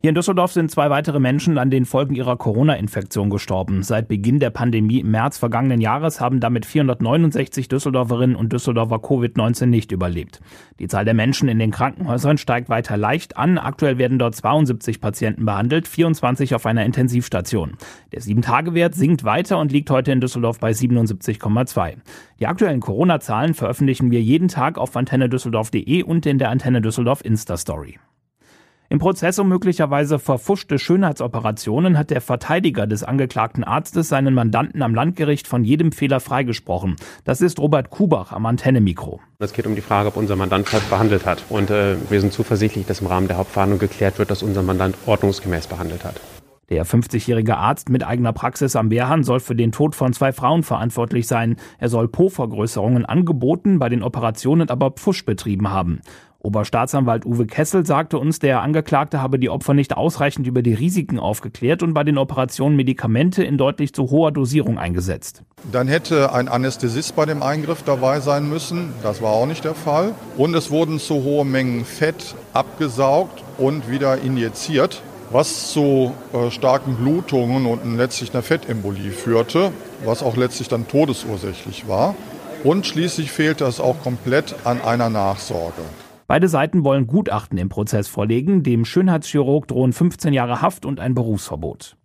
Hier 0.00 0.10
in 0.10 0.14
Düsseldorf 0.14 0.52
sind 0.52 0.70
zwei 0.70 0.90
weitere 0.90 1.18
Menschen 1.18 1.56
an 1.56 1.70
den 1.70 1.86
Folgen 1.86 2.14
ihrer 2.14 2.36
Corona-Infektion 2.36 3.30
gestorben. 3.30 3.82
Seit 3.82 4.08
Beginn 4.08 4.38
der 4.38 4.50
Pandemie 4.50 5.00
im 5.00 5.10
März 5.10 5.38
vergangenen 5.38 5.80
Jahres 5.80 6.20
haben 6.20 6.38
damit 6.38 6.66
469 6.66 7.68
Düsseldorferinnen 7.68 8.36
und 8.36 8.52
Düsseldorfer 8.52 8.96
Covid-19 8.96 9.66
nicht 9.66 9.92
überlebt. 9.92 10.40
Die 10.78 10.86
Zahl 10.86 11.06
der 11.06 11.14
Menschen 11.14 11.48
in 11.48 11.58
den 11.58 11.70
Krankenhäusern 11.70 12.36
steigt 12.36 12.68
weiter 12.68 12.98
leicht 12.98 13.38
an. 13.38 13.56
Aktuell 13.56 13.96
werden 13.96 14.18
dort 14.18 14.36
72 14.36 15.00
Patienten 15.00 15.46
behandelt, 15.46 15.88
24 15.88 16.54
auf 16.54 16.66
einer 16.66 16.84
Intensivstation. 16.84 17.78
Der 18.12 18.20
7-Tage-Wert 18.20 18.94
sinkt 18.94 19.24
weiter 19.24 19.58
und 19.58 19.72
liegt 19.72 19.90
heute 19.90 20.12
in 20.12 20.20
Düsseldorf 20.20 20.60
bei 20.60 20.72
77,2. 20.72 21.94
Die 22.38 22.46
aktuellen 22.46 22.80
Corona-Zahlen 22.80 23.54
veröffentlichen 23.54 24.10
wir 24.10 24.20
jeden 24.20 24.48
Tag 24.48 24.76
auf 24.76 24.94
antennedüsseldorf.de 24.94 26.02
und 26.02 26.26
in 26.26 26.38
der 26.38 26.50
Antenne 26.50 26.82
Düsseldorf 26.82 27.24
Insta-Story. 27.24 27.98
Im 28.88 29.00
Prozess 29.00 29.38
um 29.40 29.48
möglicherweise 29.48 30.20
verfuschte 30.20 30.78
Schönheitsoperationen 30.78 31.98
hat 31.98 32.10
der 32.10 32.20
Verteidiger 32.20 32.86
des 32.86 33.02
angeklagten 33.02 33.64
Arztes 33.64 34.08
seinen 34.08 34.32
Mandanten 34.32 34.80
am 34.82 34.94
Landgericht 34.94 35.48
von 35.48 35.64
jedem 35.64 35.90
Fehler 35.90 36.20
freigesprochen. 36.20 36.94
Das 37.24 37.40
ist 37.40 37.58
Robert 37.58 37.90
Kubach 37.90 38.30
am 38.30 38.46
Antennemikro. 38.46 39.20
Es 39.40 39.52
geht 39.52 39.66
um 39.66 39.74
die 39.74 39.80
Frage, 39.80 40.08
ob 40.08 40.16
unser 40.16 40.36
Mandant 40.36 40.68
falsch 40.68 40.84
behandelt 40.84 41.26
hat. 41.26 41.42
Und 41.48 41.70
äh, 41.70 41.96
wir 42.08 42.20
sind 42.20 42.32
zuversichtlich, 42.32 42.86
dass 42.86 43.00
im 43.00 43.08
Rahmen 43.08 43.26
der 43.26 43.38
Hauptverhandlung 43.38 43.80
geklärt 43.80 44.18
wird, 44.18 44.30
dass 44.30 44.44
unser 44.44 44.62
Mandant 44.62 44.96
ordnungsgemäß 45.06 45.66
behandelt 45.66 46.04
hat. 46.04 46.20
Der 46.68 46.84
50-jährige 46.84 47.56
Arzt 47.58 47.90
mit 47.90 48.04
eigener 48.04 48.32
Praxis 48.32 48.74
am 48.74 48.90
Wehrhahn 48.90 49.22
soll 49.22 49.38
für 49.38 49.54
den 49.54 49.70
Tod 49.70 49.94
von 49.94 50.12
zwei 50.12 50.32
Frauen 50.32 50.64
verantwortlich 50.64 51.28
sein. 51.28 51.56
Er 51.78 51.88
soll 51.88 52.08
Po-Vergrößerungen 52.08 53.04
angeboten, 53.04 53.78
bei 53.78 53.88
den 53.88 54.02
Operationen 54.02 54.68
aber 54.68 54.90
Pfusch 54.90 55.24
betrieben 55.24 55.70
haben. 55.70 56.00
Oberstaatsanwalt 56.46 57.26
Uwe 57.26 57.46
Kessel 57.46 57.84
sagte 57.84 58.18
uns, 58.18 58.38
der 58.38 58.62
Angeklagte 58.62 59.20
habe 59.20 59.40
die 59.40 59.50
Opfer 59.50 59.74
nicht 59.74 59.96
ausreichend 59.96 60.46
über 60.46 60.62
die 60.62 60.74
Risiken 60.74 61.18
aufgeklärt 61.18 61.82
und 61.82 61.92
bei 61.92 62.04
den 62.04 62.18
Operationen 62.18 62.76
Medikamente 62.76 63.42
in 63.42 63.58
deutlich 63.58 63.92
zu 63.92 64.10
hoher 64.10 64.30
Dosierung 64.30 64.78
eingesetzt. 64.78 65.42
Dann 65.72 65.88
hätte 65.88 66.32
ein 66.32 66.46
Anästhesist 66.46 67.16
bei 67.16 67.26
dem 67.26 67.42
Eingriff 67.42 67.82
dabei 67.82 68.20
sein 68.20 68.48
müssen. 68.48 68.92
Das 69.02 69.20
war 69.20 69.32
auch 69.32 69.46
nicht 69.46 69.64
der 69.64 69.74
Fall. 69.74 70.14
Und 70.36 70.54
es 70.54 70.70
wurden 70.70 71.00
zu 71.00 71.24
hohe 71.24 71.44
Mengen 71.44 71.84
Fett 71.84 72.36
abgesaugt 72.52 73.42
und 73.58 73.90
wieder 73.90 74.18
injiziert, 74.22 75.02
was 75.32 75.72
zu 75.72 76.12
äh, 76.32 76.52
starken 76.52 76.94
Blutungen 76.94 77.66
und 77.66 77.96
letztlich 77.96 78.32
einer 78.32 78.44
Fettembolie 78.44 79.10
führte, 79.10 79.72
was 80.04 80.22
auch 80.22 80.36
letztlich 80.36 80.68
dann 80.68 80.86
todesursächlich 80.86 81.88
war. 81.88 82.14
Und 82.62 82.86
schließlich 82.86 83.32
fehlte 83.32 83.64
es 83.64 83.80
auch 83.80 84.00
komplett 84.00 84.54
an 84.62 84.80
einer 84.80 85.10
Nachsorge. 85.10 85.82
Beide 86.26 86.48
Seiten 86.48 86.84
wollen 86.84 87.06
Gutachten 87.06 87.56
im 87.56 87.68
Prozess 87.68 88.08
vorlegen. 88.08 88.64
Dem 88.64 88.84
Schönheitschirurg 88.84 89.68
drohen 89.68 89.92
15 89.92 90.32
Jahre 90.32 90.60
Haft 90.60 90.84
und 90.84 90.98
ein 90.98 91.14
Berufsverbot. 91.14 91.96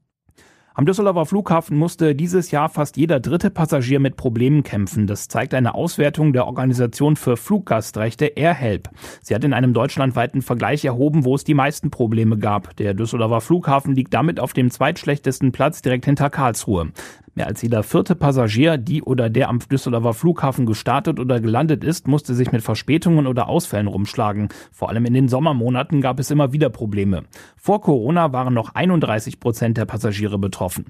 Am 0.73 0.85
Düsseldorfer 0.85 1.25
Flughafen 1.25 1.77
musste 1.77 2.15
dieses 2.15 2.51
Jahr 2.51 2.69
fast 2.69 2.95
jeder 2.95 3.19
dritte 3.19 3.49
Passagier 3.49 3.99
mit 3.99 4.15
Problemen 4.15 4.63
kämpfen. 4.63 5.05
Das 5.05 5.27
zeigt 5.27 5.53
eine 5.53 5.75
Auswertung 5.75 6.31
der 6.31 6.45
Organisation 6.45 7.17
für 7.17 7.35
Fluggastrechte 7.35 8.37
AirHelp. 8.37 8.89
Sie 9.21 9.35
hat 9.35 9.43
in 9.43 9.53
einem 9.53 9.73
deutschlandweiten 9.73 10.41
Vergleich 10.41 10.85
erhoben, 10.85 11.25
wo 11.25 11.35
es 11.35 11.43
die 11.43 11.55
meisten 11.55 11.91
Probleme 11.91 12.37
gab. 12.37 12.73
Der 12.77 12.93
Düsseldorfer 12.93 13.41
Flughafen 13.41 13.95
liegt 13.95 14.13
damit 14.13 14.39
auf 14.39 14.53
dem 14.53 14.71
zweitschlechtesten 14.71 15.51
Platz 15.51 15.81
direkt 15.81 16.05
hinter 16.05 16.29
Karlsruhe. 16.29 16.93
Mehr 17.33 17.47
als 17.47 17.61
jeder 17.61 17.81
vierte 17.81 18.13
Passagier, 18.15 18.77
die 18.77 19.03
oder 19.03 19.29
der 19.29 19.47
am 19.47 19.59
Düsseldorfer 19.59 20.13
Flughafen 20.13 20.65
gestartet 20.65 21.17
oder 21.17 21.39
gelandet 21.39 21.83
ist, 21.83 22.05
musste 22.07 22.33
sich 22.33 22.51
mit 22.51 22.61
Verspätungen 22.61 23.25
oder 23.25 23.47
Ausfällen 23.47 23.87
rumschlagen. 23.87 24.49
Vor 24.71 24.89
allem 24.89 25.05
in 25.05 25.13
den 25.13 25.29
Sommermonaten 25.29 26.01
gab 26.01 26.19
es 26.19 26.29
immer 26.29 26.51
wieder 26.51 26.69
Probleme. 26.69 27.23
Vor 27.55 27.79
Corona 27.79 28.33
waren 28.33 28.53
noch 28.53 28.75
31 28.75 29.39
Prozent 29.39 29.77
der 29.77 29.85
Passagiere 29.85 30.37
betroffen. 30.39 30.87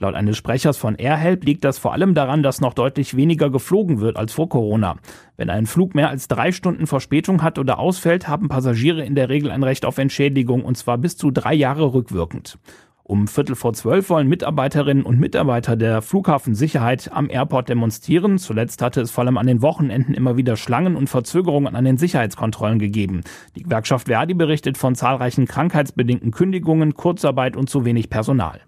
Laut 0.00 0.16
eines 0.16 0.36
Sprechers 0.36 0.76
von 0.76 0.96
AirHelp 0.96 1.44
liegt 1.44 1.62
das 1.62 1.78
vor 1.78 1.92
allem 1.92 2.14
daran, 2.14 2.42
dass 2.42 2.60
noch 2.60 2.74
deutlich 2.74 3.16
weniger 3.16 3.48
geflogen 3.48 4.00
wird 4.00 4.16
als 4.16 4.32
vor 4.32 4.48
Corona. 4.48 4.96
Wenn 5.36 5.50
ein 5.50 5.66
Flug 5.66 5.94
mehr 5.94 6.08
als 6.08 6.26
drei 6.26 6.50
Stunden 6.50 6.88
Verspätung 6.88 7.42
hat 7.42 7.60
oder 7.60 7.78
ausfällt, 7.78 8.26
haben 8.26 8.48
Passagiere 8.48 9.04
in 9.04 9.14
der 9.14 9.28
Regel 9.28 9.52
ein 9.52 9.62
Recht 9.62 9.84
auf 9.84 9.98
Entschädigung 9.98 10.64
und 10.64 10.76
zwar 10.76 10.98
bis 10.98 11.16
zu 11.16 11.30
drei 11.30 11.54
Jahre 11.54 11.94
rückwirkend. 11.94 12.58
Um 13.06 13.28
Viertel 13.28 13.54
vor 13.54 13.74
zwölf 13.74 14.08
wollen 14.08 14.28
Mitarbeiterinnen 14.28 15.04
und 15.04 15.20
Mitarbeiter 15.20 15.76
der 15.76 16.00
Flughafensicherheit 16.00 17.10
am 17.12 17.28
Airport 17.28 17.68
demonstrieren. 17.68 18.38
Zuletzt 18.38 18.80
hatte 18.80 19.02
es 19.02 19.10
vor 19.10 19.24
allem 19.24 19.36
an 19.36 19.46
den 19.46 19.60
Wochenenden 19.60 20.14
immer 20.14 20.38
wieder 20.38 20.56
Schlangen 20.56 20.96
und 20.96 21.10
Verzögerungen 21.10 21.76
an 21.76 21.84
den 21.84 21.98
Sicherheitskontrollen 21.98 22.78
gegeben. 22.78 23.20
Die 23.56 23.62
Gewerkschaft 23.62 24.06
Verdi 24.06 24.32
berichtet 24.32 24.78
von 24.78 24.94
zahlreichen 24.94 25.46
krankheitsbedingten 25.46 26.30
Kündigungen, 26.30 26.94
Kurzarbeit 26.94 27.58
und 27.58 27.68
zu 27.68 27.84
wenig 27.84 28.08
Personal. 28.08 28.62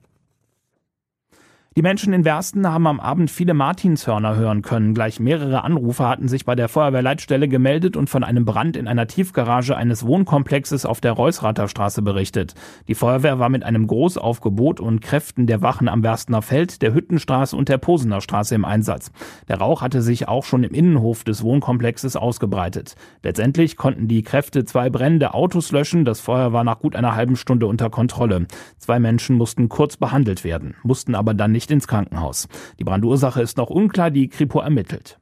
Die 1.77 1.83
Menschen 1.83 2.15
in 2.15 2.25
Wersten 2.25 2.67
haben 2.67 2.87
am 2.87 3.01
Abend 3.01 3.31
viele 3.31 3.53
Martinshörner 3.53 4.35
hören 4.35 4.63
können. 4.63 4.95
Gleich 4.95 5.21
mehrere 5.21 5.63
Anrufer 5.63 6.09
hatten 6.09 6.27
sich 6.27 6.47
bei 6.47 6.55
der 6.55 6.71
Feuerwehrleitstelle 6.71 7.49
gemeldet 7.49 7.99
und 7.99 8.09
von 8.09 8.25
einem 8.25 8.47
Brand 8.47 8.79
in 8.79 8.89
einer 8.89 9.07
Tiefgarage 9.07 9.77
eines 9.77 10.07
Wohnkomplexes 10.07 10.87
auf 10.87 11.03
der 11.03 11.13
Reusrather 11.13 11.69
Straße 11.69 12.01
berichtet. 12.01 12.55
Die 12.89 12.95
Feuerwehr 12.95 13.39
war 13.39 13.51
mit 13.51 13.63
einem 13.63 13.87
Großaufgebot 13.89 14.81
und 14.81 15.03
Kräften 15.03 15.47
der 15.47 15.61
Wachen 15.61 15.89
am 15.89 16.03
Werstener 16.03 16.41
Feld, 16.41 16.81
der 16.81 16.95
Hüttenstraße 16.95 17.55
und 17.55 17.69
der 17.69 17.77
Posener 17.77 18.23
Straße 18.23 18.55
im 18.55 18.65
Einsatz. 18.65 19.13
Der 19.47 19.59
Rauch 19.59 19.83
hatte 19.83 20.01
sich 20.01 20.29
auch 20.29 20.45
schon 20.45 20.65
im 20.65 20.73
Innenhof 20.73 21.25
des 21.25 21.43
Wohnkomplexes 21.43 22.17
ausgebreitet. 22.17 22.95
Letztendlich 23.23 23.77
konnten 23.77 24.09
die 24.09 24.23
Kräfte 24.23 24.65
zwei 24.65 24.89
brennende 24.89 25.35
Autos 25.35 25.73
löschen. 25.73 26.07
Das 26.07 26.21
Feuer 26.21 26.55
war 26.55 26.65
nach 26.65 26.79
gut 26.79 26.97
einer 26.97 27.15
halben 27.15 27.37
Stunde 27.37 27.67
unter 27.67 27.91
Kontrolle. 27.91 28.47
Zwei 28.79 28.99
Menschen 28.99 29.37
mussten 29.37 29.69
kurz 29.69 29.99
behandelt 29.99 30.43
werden, 30.43 30.75
mussten 30.83 31.15
aber 31.15 31.35
dann 31.35 31.53
nicht 31.53 31.66
nicht 31.67 31.73
ins 31.73 31.89
Krankenhaus. 31.89 32.47
Die 32.79 32.85
Brandursache 32.85 33.43
ist 33.43 33.57
noch 33.57 33.71
unklar, 33.71 34.13
die 34.13 34.29
Kripo 34.29 34.61
ermittelt. 34.61 35.19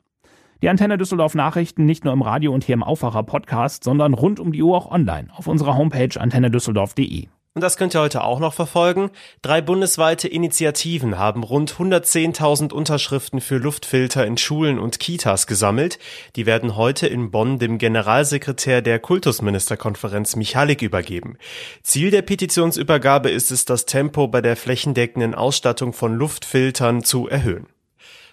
Die 0.61 0.69
Antenne 0.69 0.99
Düsseldorf 0.99 1.35
Nachrichten 1.35 1.87
nicht 1.87 2.05
nur 2.05 2.13
im 2.13 2.21
Radio 2.21 2.53
und 2.53 2.65
hier 2.65 2.75
im 2.75 2.83
Aufwacher 2.83 3.23
Podcast, 3.23 3.83
sondern 3.83 4.13
rund 4.13 4.41
um 4.41 4.53
die 4.53 4.63
Uhr 4.63 4.77
auch 4.77 4.91
online 4.91 5.29
auf 5.35 5.47
unserer 5.47 5.77
Homepage 5.77 6.21
antennedüsseldorf.de. 6.21 7.29
Und 7.55 7.61
das 7.61 7.77
könnt 7.77 7.95
ihr 7.95 8.01
heute 8.01 8.25
auch 8.25 8.41
noch 8.41 8.53
verfolgen. 8.53 9.13
Drei 9.41 9.61
bundesweite 9.61 10.27
Initiativen 10.27 11.19
haben 11.19 11.45
rund 11.45 11.75
110.000 11.75 12.73
Unterschriften 12.73 13.41
für 13.41 13.59
Luftfilter 13.59 14.27
in 14.27 14.37
Schulen 14.37 14.81
und 14.81 14.99
Kitas 14.99 15.47
gesammelt. 15.47 16.01
Die 16.35 16.47
werden 16.47 16.75
heute 16.75 17.07
in 17.07 17.31
Bonn 17.31 17.61
dem 17.61 17.79
Generalsekretär 17.79 18.83
der 18.83 18.99
Kultusministerkonferenz 18.99 20.35
Michalik 20.35 20.83
übergeben. 20.83 21.39
Ziel 21.85 22.11
der 22.11 22.23
Petitionsübergabe 22.23 23.31
ist 23.31 23.53
es, 23.53 23.65
das 23.65 23.87
Tempo 23.87 24.27
bei 24.27 24.41
der 24.41 24.57
flächendeckenden 24.57 25.37
Ausstattung 25.37 25.93
von 25.93 26.13
Luftfiltern 26.13 27.05
zu 27.05 27.29
erhöhen. 27.29 27.69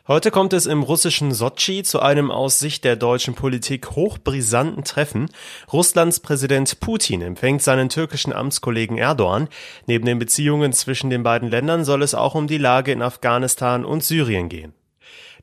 Heute 0.08 0.32
kommt 0.32 0.54
es 0.54 0.66
im 0.66 0.82
russischen 0.82 1.32
Sotschi 1.32 1.84
zu 1.84 2.00
einem 2.00 2.32
aus 2.32 2.58
Sicht 2.58 2.86
der 2.86 2.96
deutschen 2.96 3.36
Politik 3.36 3.92
hochbrisanten 3.92 4.84
Treffen. 4.84 5.30
Russlands 5.72 6.20
Präsident 6.20 6.80
Putin 6.80 7.22
empfängt 7.22 7.62
seinen 7.62 7.88
türkischen 7.88 8.34
Amtskollegen 8.34 8.98
Erdogan. 8.98 9.48
Neben 9.86 10.06
den 10.08 10.18
Beziehungen 10.18 10.74
zwischen 10.74 11.12
den 11.12 11.22
beiden 11.22 11.50
Ländern 11.50 11.86
soll 11.86 12.02
es 12.02 12.16
auch 12.16 12.34
um 12.34 12.48
die 12.48 12.58
Lage 12.58 12.92
in 12.92 13.04
Afghanistan 13.04 13.86
und 13.86 14.04
Syrien 14.04 14.50
gehen. 14.50 14.74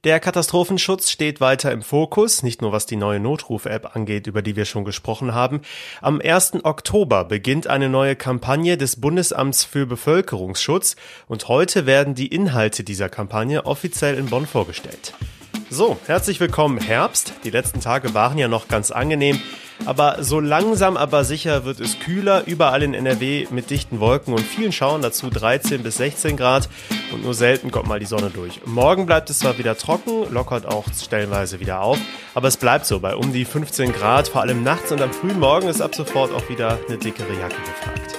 Der 0.05 0.21
Katastrophenschutz 0.21 1.11
steht 1.11 1.41
weiter 1.41 1.73
im 1.73 1.83
Fokus, 1.83 2.45
nicht 2.45 2.63
nur 2.63 2.71
was 2.71 2.87
die 2.87 2.95
neue 2.95 3.19
Notruf-App 3.19 3.97
angeht, 3.97 4.29
über 4.29 4.43
die 4.43 4.55
wir 4.55 4.65
schon 4.65 4.85
gesprochen 4.85 5.35
haben. 5.35 5.61
Am 6.01 6.21
1. 6.21 6.65
Oktober 6.65 7.25
beginnt 7.25 7.67
eine 7.67 7.89
neue 7.89 8.15
Kampagne 8.15 8.77
des 8.77 9.01
Bundesamts 9.01 9.65
für 9.65 9.87
Bevölkerungsschutz 9.87 10.95
und 11.27 11.49
heute 11.49 11.85
werden 11.85 12.15
die 12.15 12.29
Inhalte 12.29 12.85
dieser 12.85 13.09
Kampagne 13.09 13.67
offiziell 13.67 14.17
in 14.17 14.27
Bonn 14.27 14.47
vorgestellt. 14.47 15.15
So, 15.69 15.99
herzlich 16.07 16.39
willkommen 16.39 16.79
Herbst. 16.79 17.33
Die 17.43 17.51
letzten 17.51 17.81
Tage 17.81 18.15
waren 18.15 18.39
ja 18.39 18.47
noch 18.47 18.69
ganz 18.69 18.93
angenehm. 18.93 19.41
Aber 19.87 20.23
so 20.23 20.41
langsam 20.41 20.97
aber 20.97 21.25
sicher 21.25 21.65
wird 21.65 21.81
es 21.81 21.99
kühler, 21.99 22.43
überall 22.47 22.83
in 22.83 22.95
NRW 22.95 23.47
mit 23.51 23.71
dichten 23.71 24.01
Wolken 24.01 24.35
und 24.35 24.43
vielen 24.43 24.73
Schauern 24.73 25.03
dazu 25.03 25.31
13 25.31 25.83
bis 25.83 25.97
16 25.97 26.37
Grad 26.37 26.69
und 27.13 27.25
nur 27.25 27.35
selten 27.35 27.71
kommt 27.71 27.89
mal 27.89 28.01
die 28.01 28.07
Sonne 28.07 28.31
durch. 28.31 28.61
Morgen 28.67 29.07
bleibt 29.07 29.31
es 29.31 29.39
zwar 29.39 29.59
wieder 29.59 29.77
trocken, 29.77 30.33
lockert 30.33 30.67
auch 30.67 30.85
stellenweise 30.95 31.61
wieder 31.61 31.81
auf, 31.81 31.99
aber 32.35 32.49
es 32.49 32.57
bleibt 32.57 32.87
so 32.87 33.01
bei 33.01 33.15
um 33.15 33.33
die 33.33 33.45
15 33.45 33.93
Grad, 33.93 34.29
vor 34.29 34.43
allem 34.43 34.63
nachts 34.63 34.93
und 34.93 35.01
am 35.01 35.13
frühen 35.13 35.41
Morgen 35.41 35.69
ist 35.69 35.81
ab 35.81 35.95
sofort 35.95 36.33
auch 36.33 36.49
wieder 36.49 36.79
eine 36.89 36.99
dickere 36.99 37.33
Jacke 37.39 37.57
gefragt. 37.57 38.19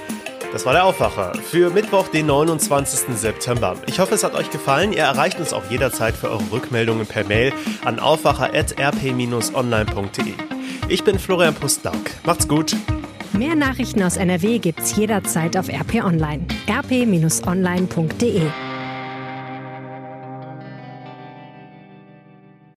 Das 0.52 0.66
war 0.66 0.74
der 0.74 0.86
Aufwacher 0.86 1.36
für 1.36 1.70
Mittwoch, 1.70 2.08
den 2.08 2.26
29. 2.26 3.16
September. 3.16 3.76
Ich 3.86 4.00
hoffe, 4.00 4.16
es 4.16 4.24
hat 4.24 4.34
euch 4.34 4.50
gefallen. 4.50 4.94
Ihr 4.94 5.04
erreicht 5.04 5.40
uns 5.40 5.54
auch 5.54 5.70
jederzeit 5.70 6.16
für 6.16 6.32
eure 6.32 6.52
Rückmeldungen 6.52 7.06
per 7.06 7.24
Mail 7.24 7.54
an 7.86 8.00
aufwacher.rp-online.de. 8.00 10.59
Ich 10.90 11.04
bin 11.04 11.20
Florian 11.20 11.54
Pustlauk. 11.54 12.02
Macht's 12.26 12.48
gut. 12.48 12.76
Mehr 13.32 13.56
Nachrichten 13.56 14.02
aus 14.02 14.18
NRW 14.18 14.58
gibt's 14.58 14.96
jederzeit 14.96 15.56
auf 15.56 15.70
RP 15.70 16.04
Online. 16.04 16.48
rp-online.de 16.68 18.42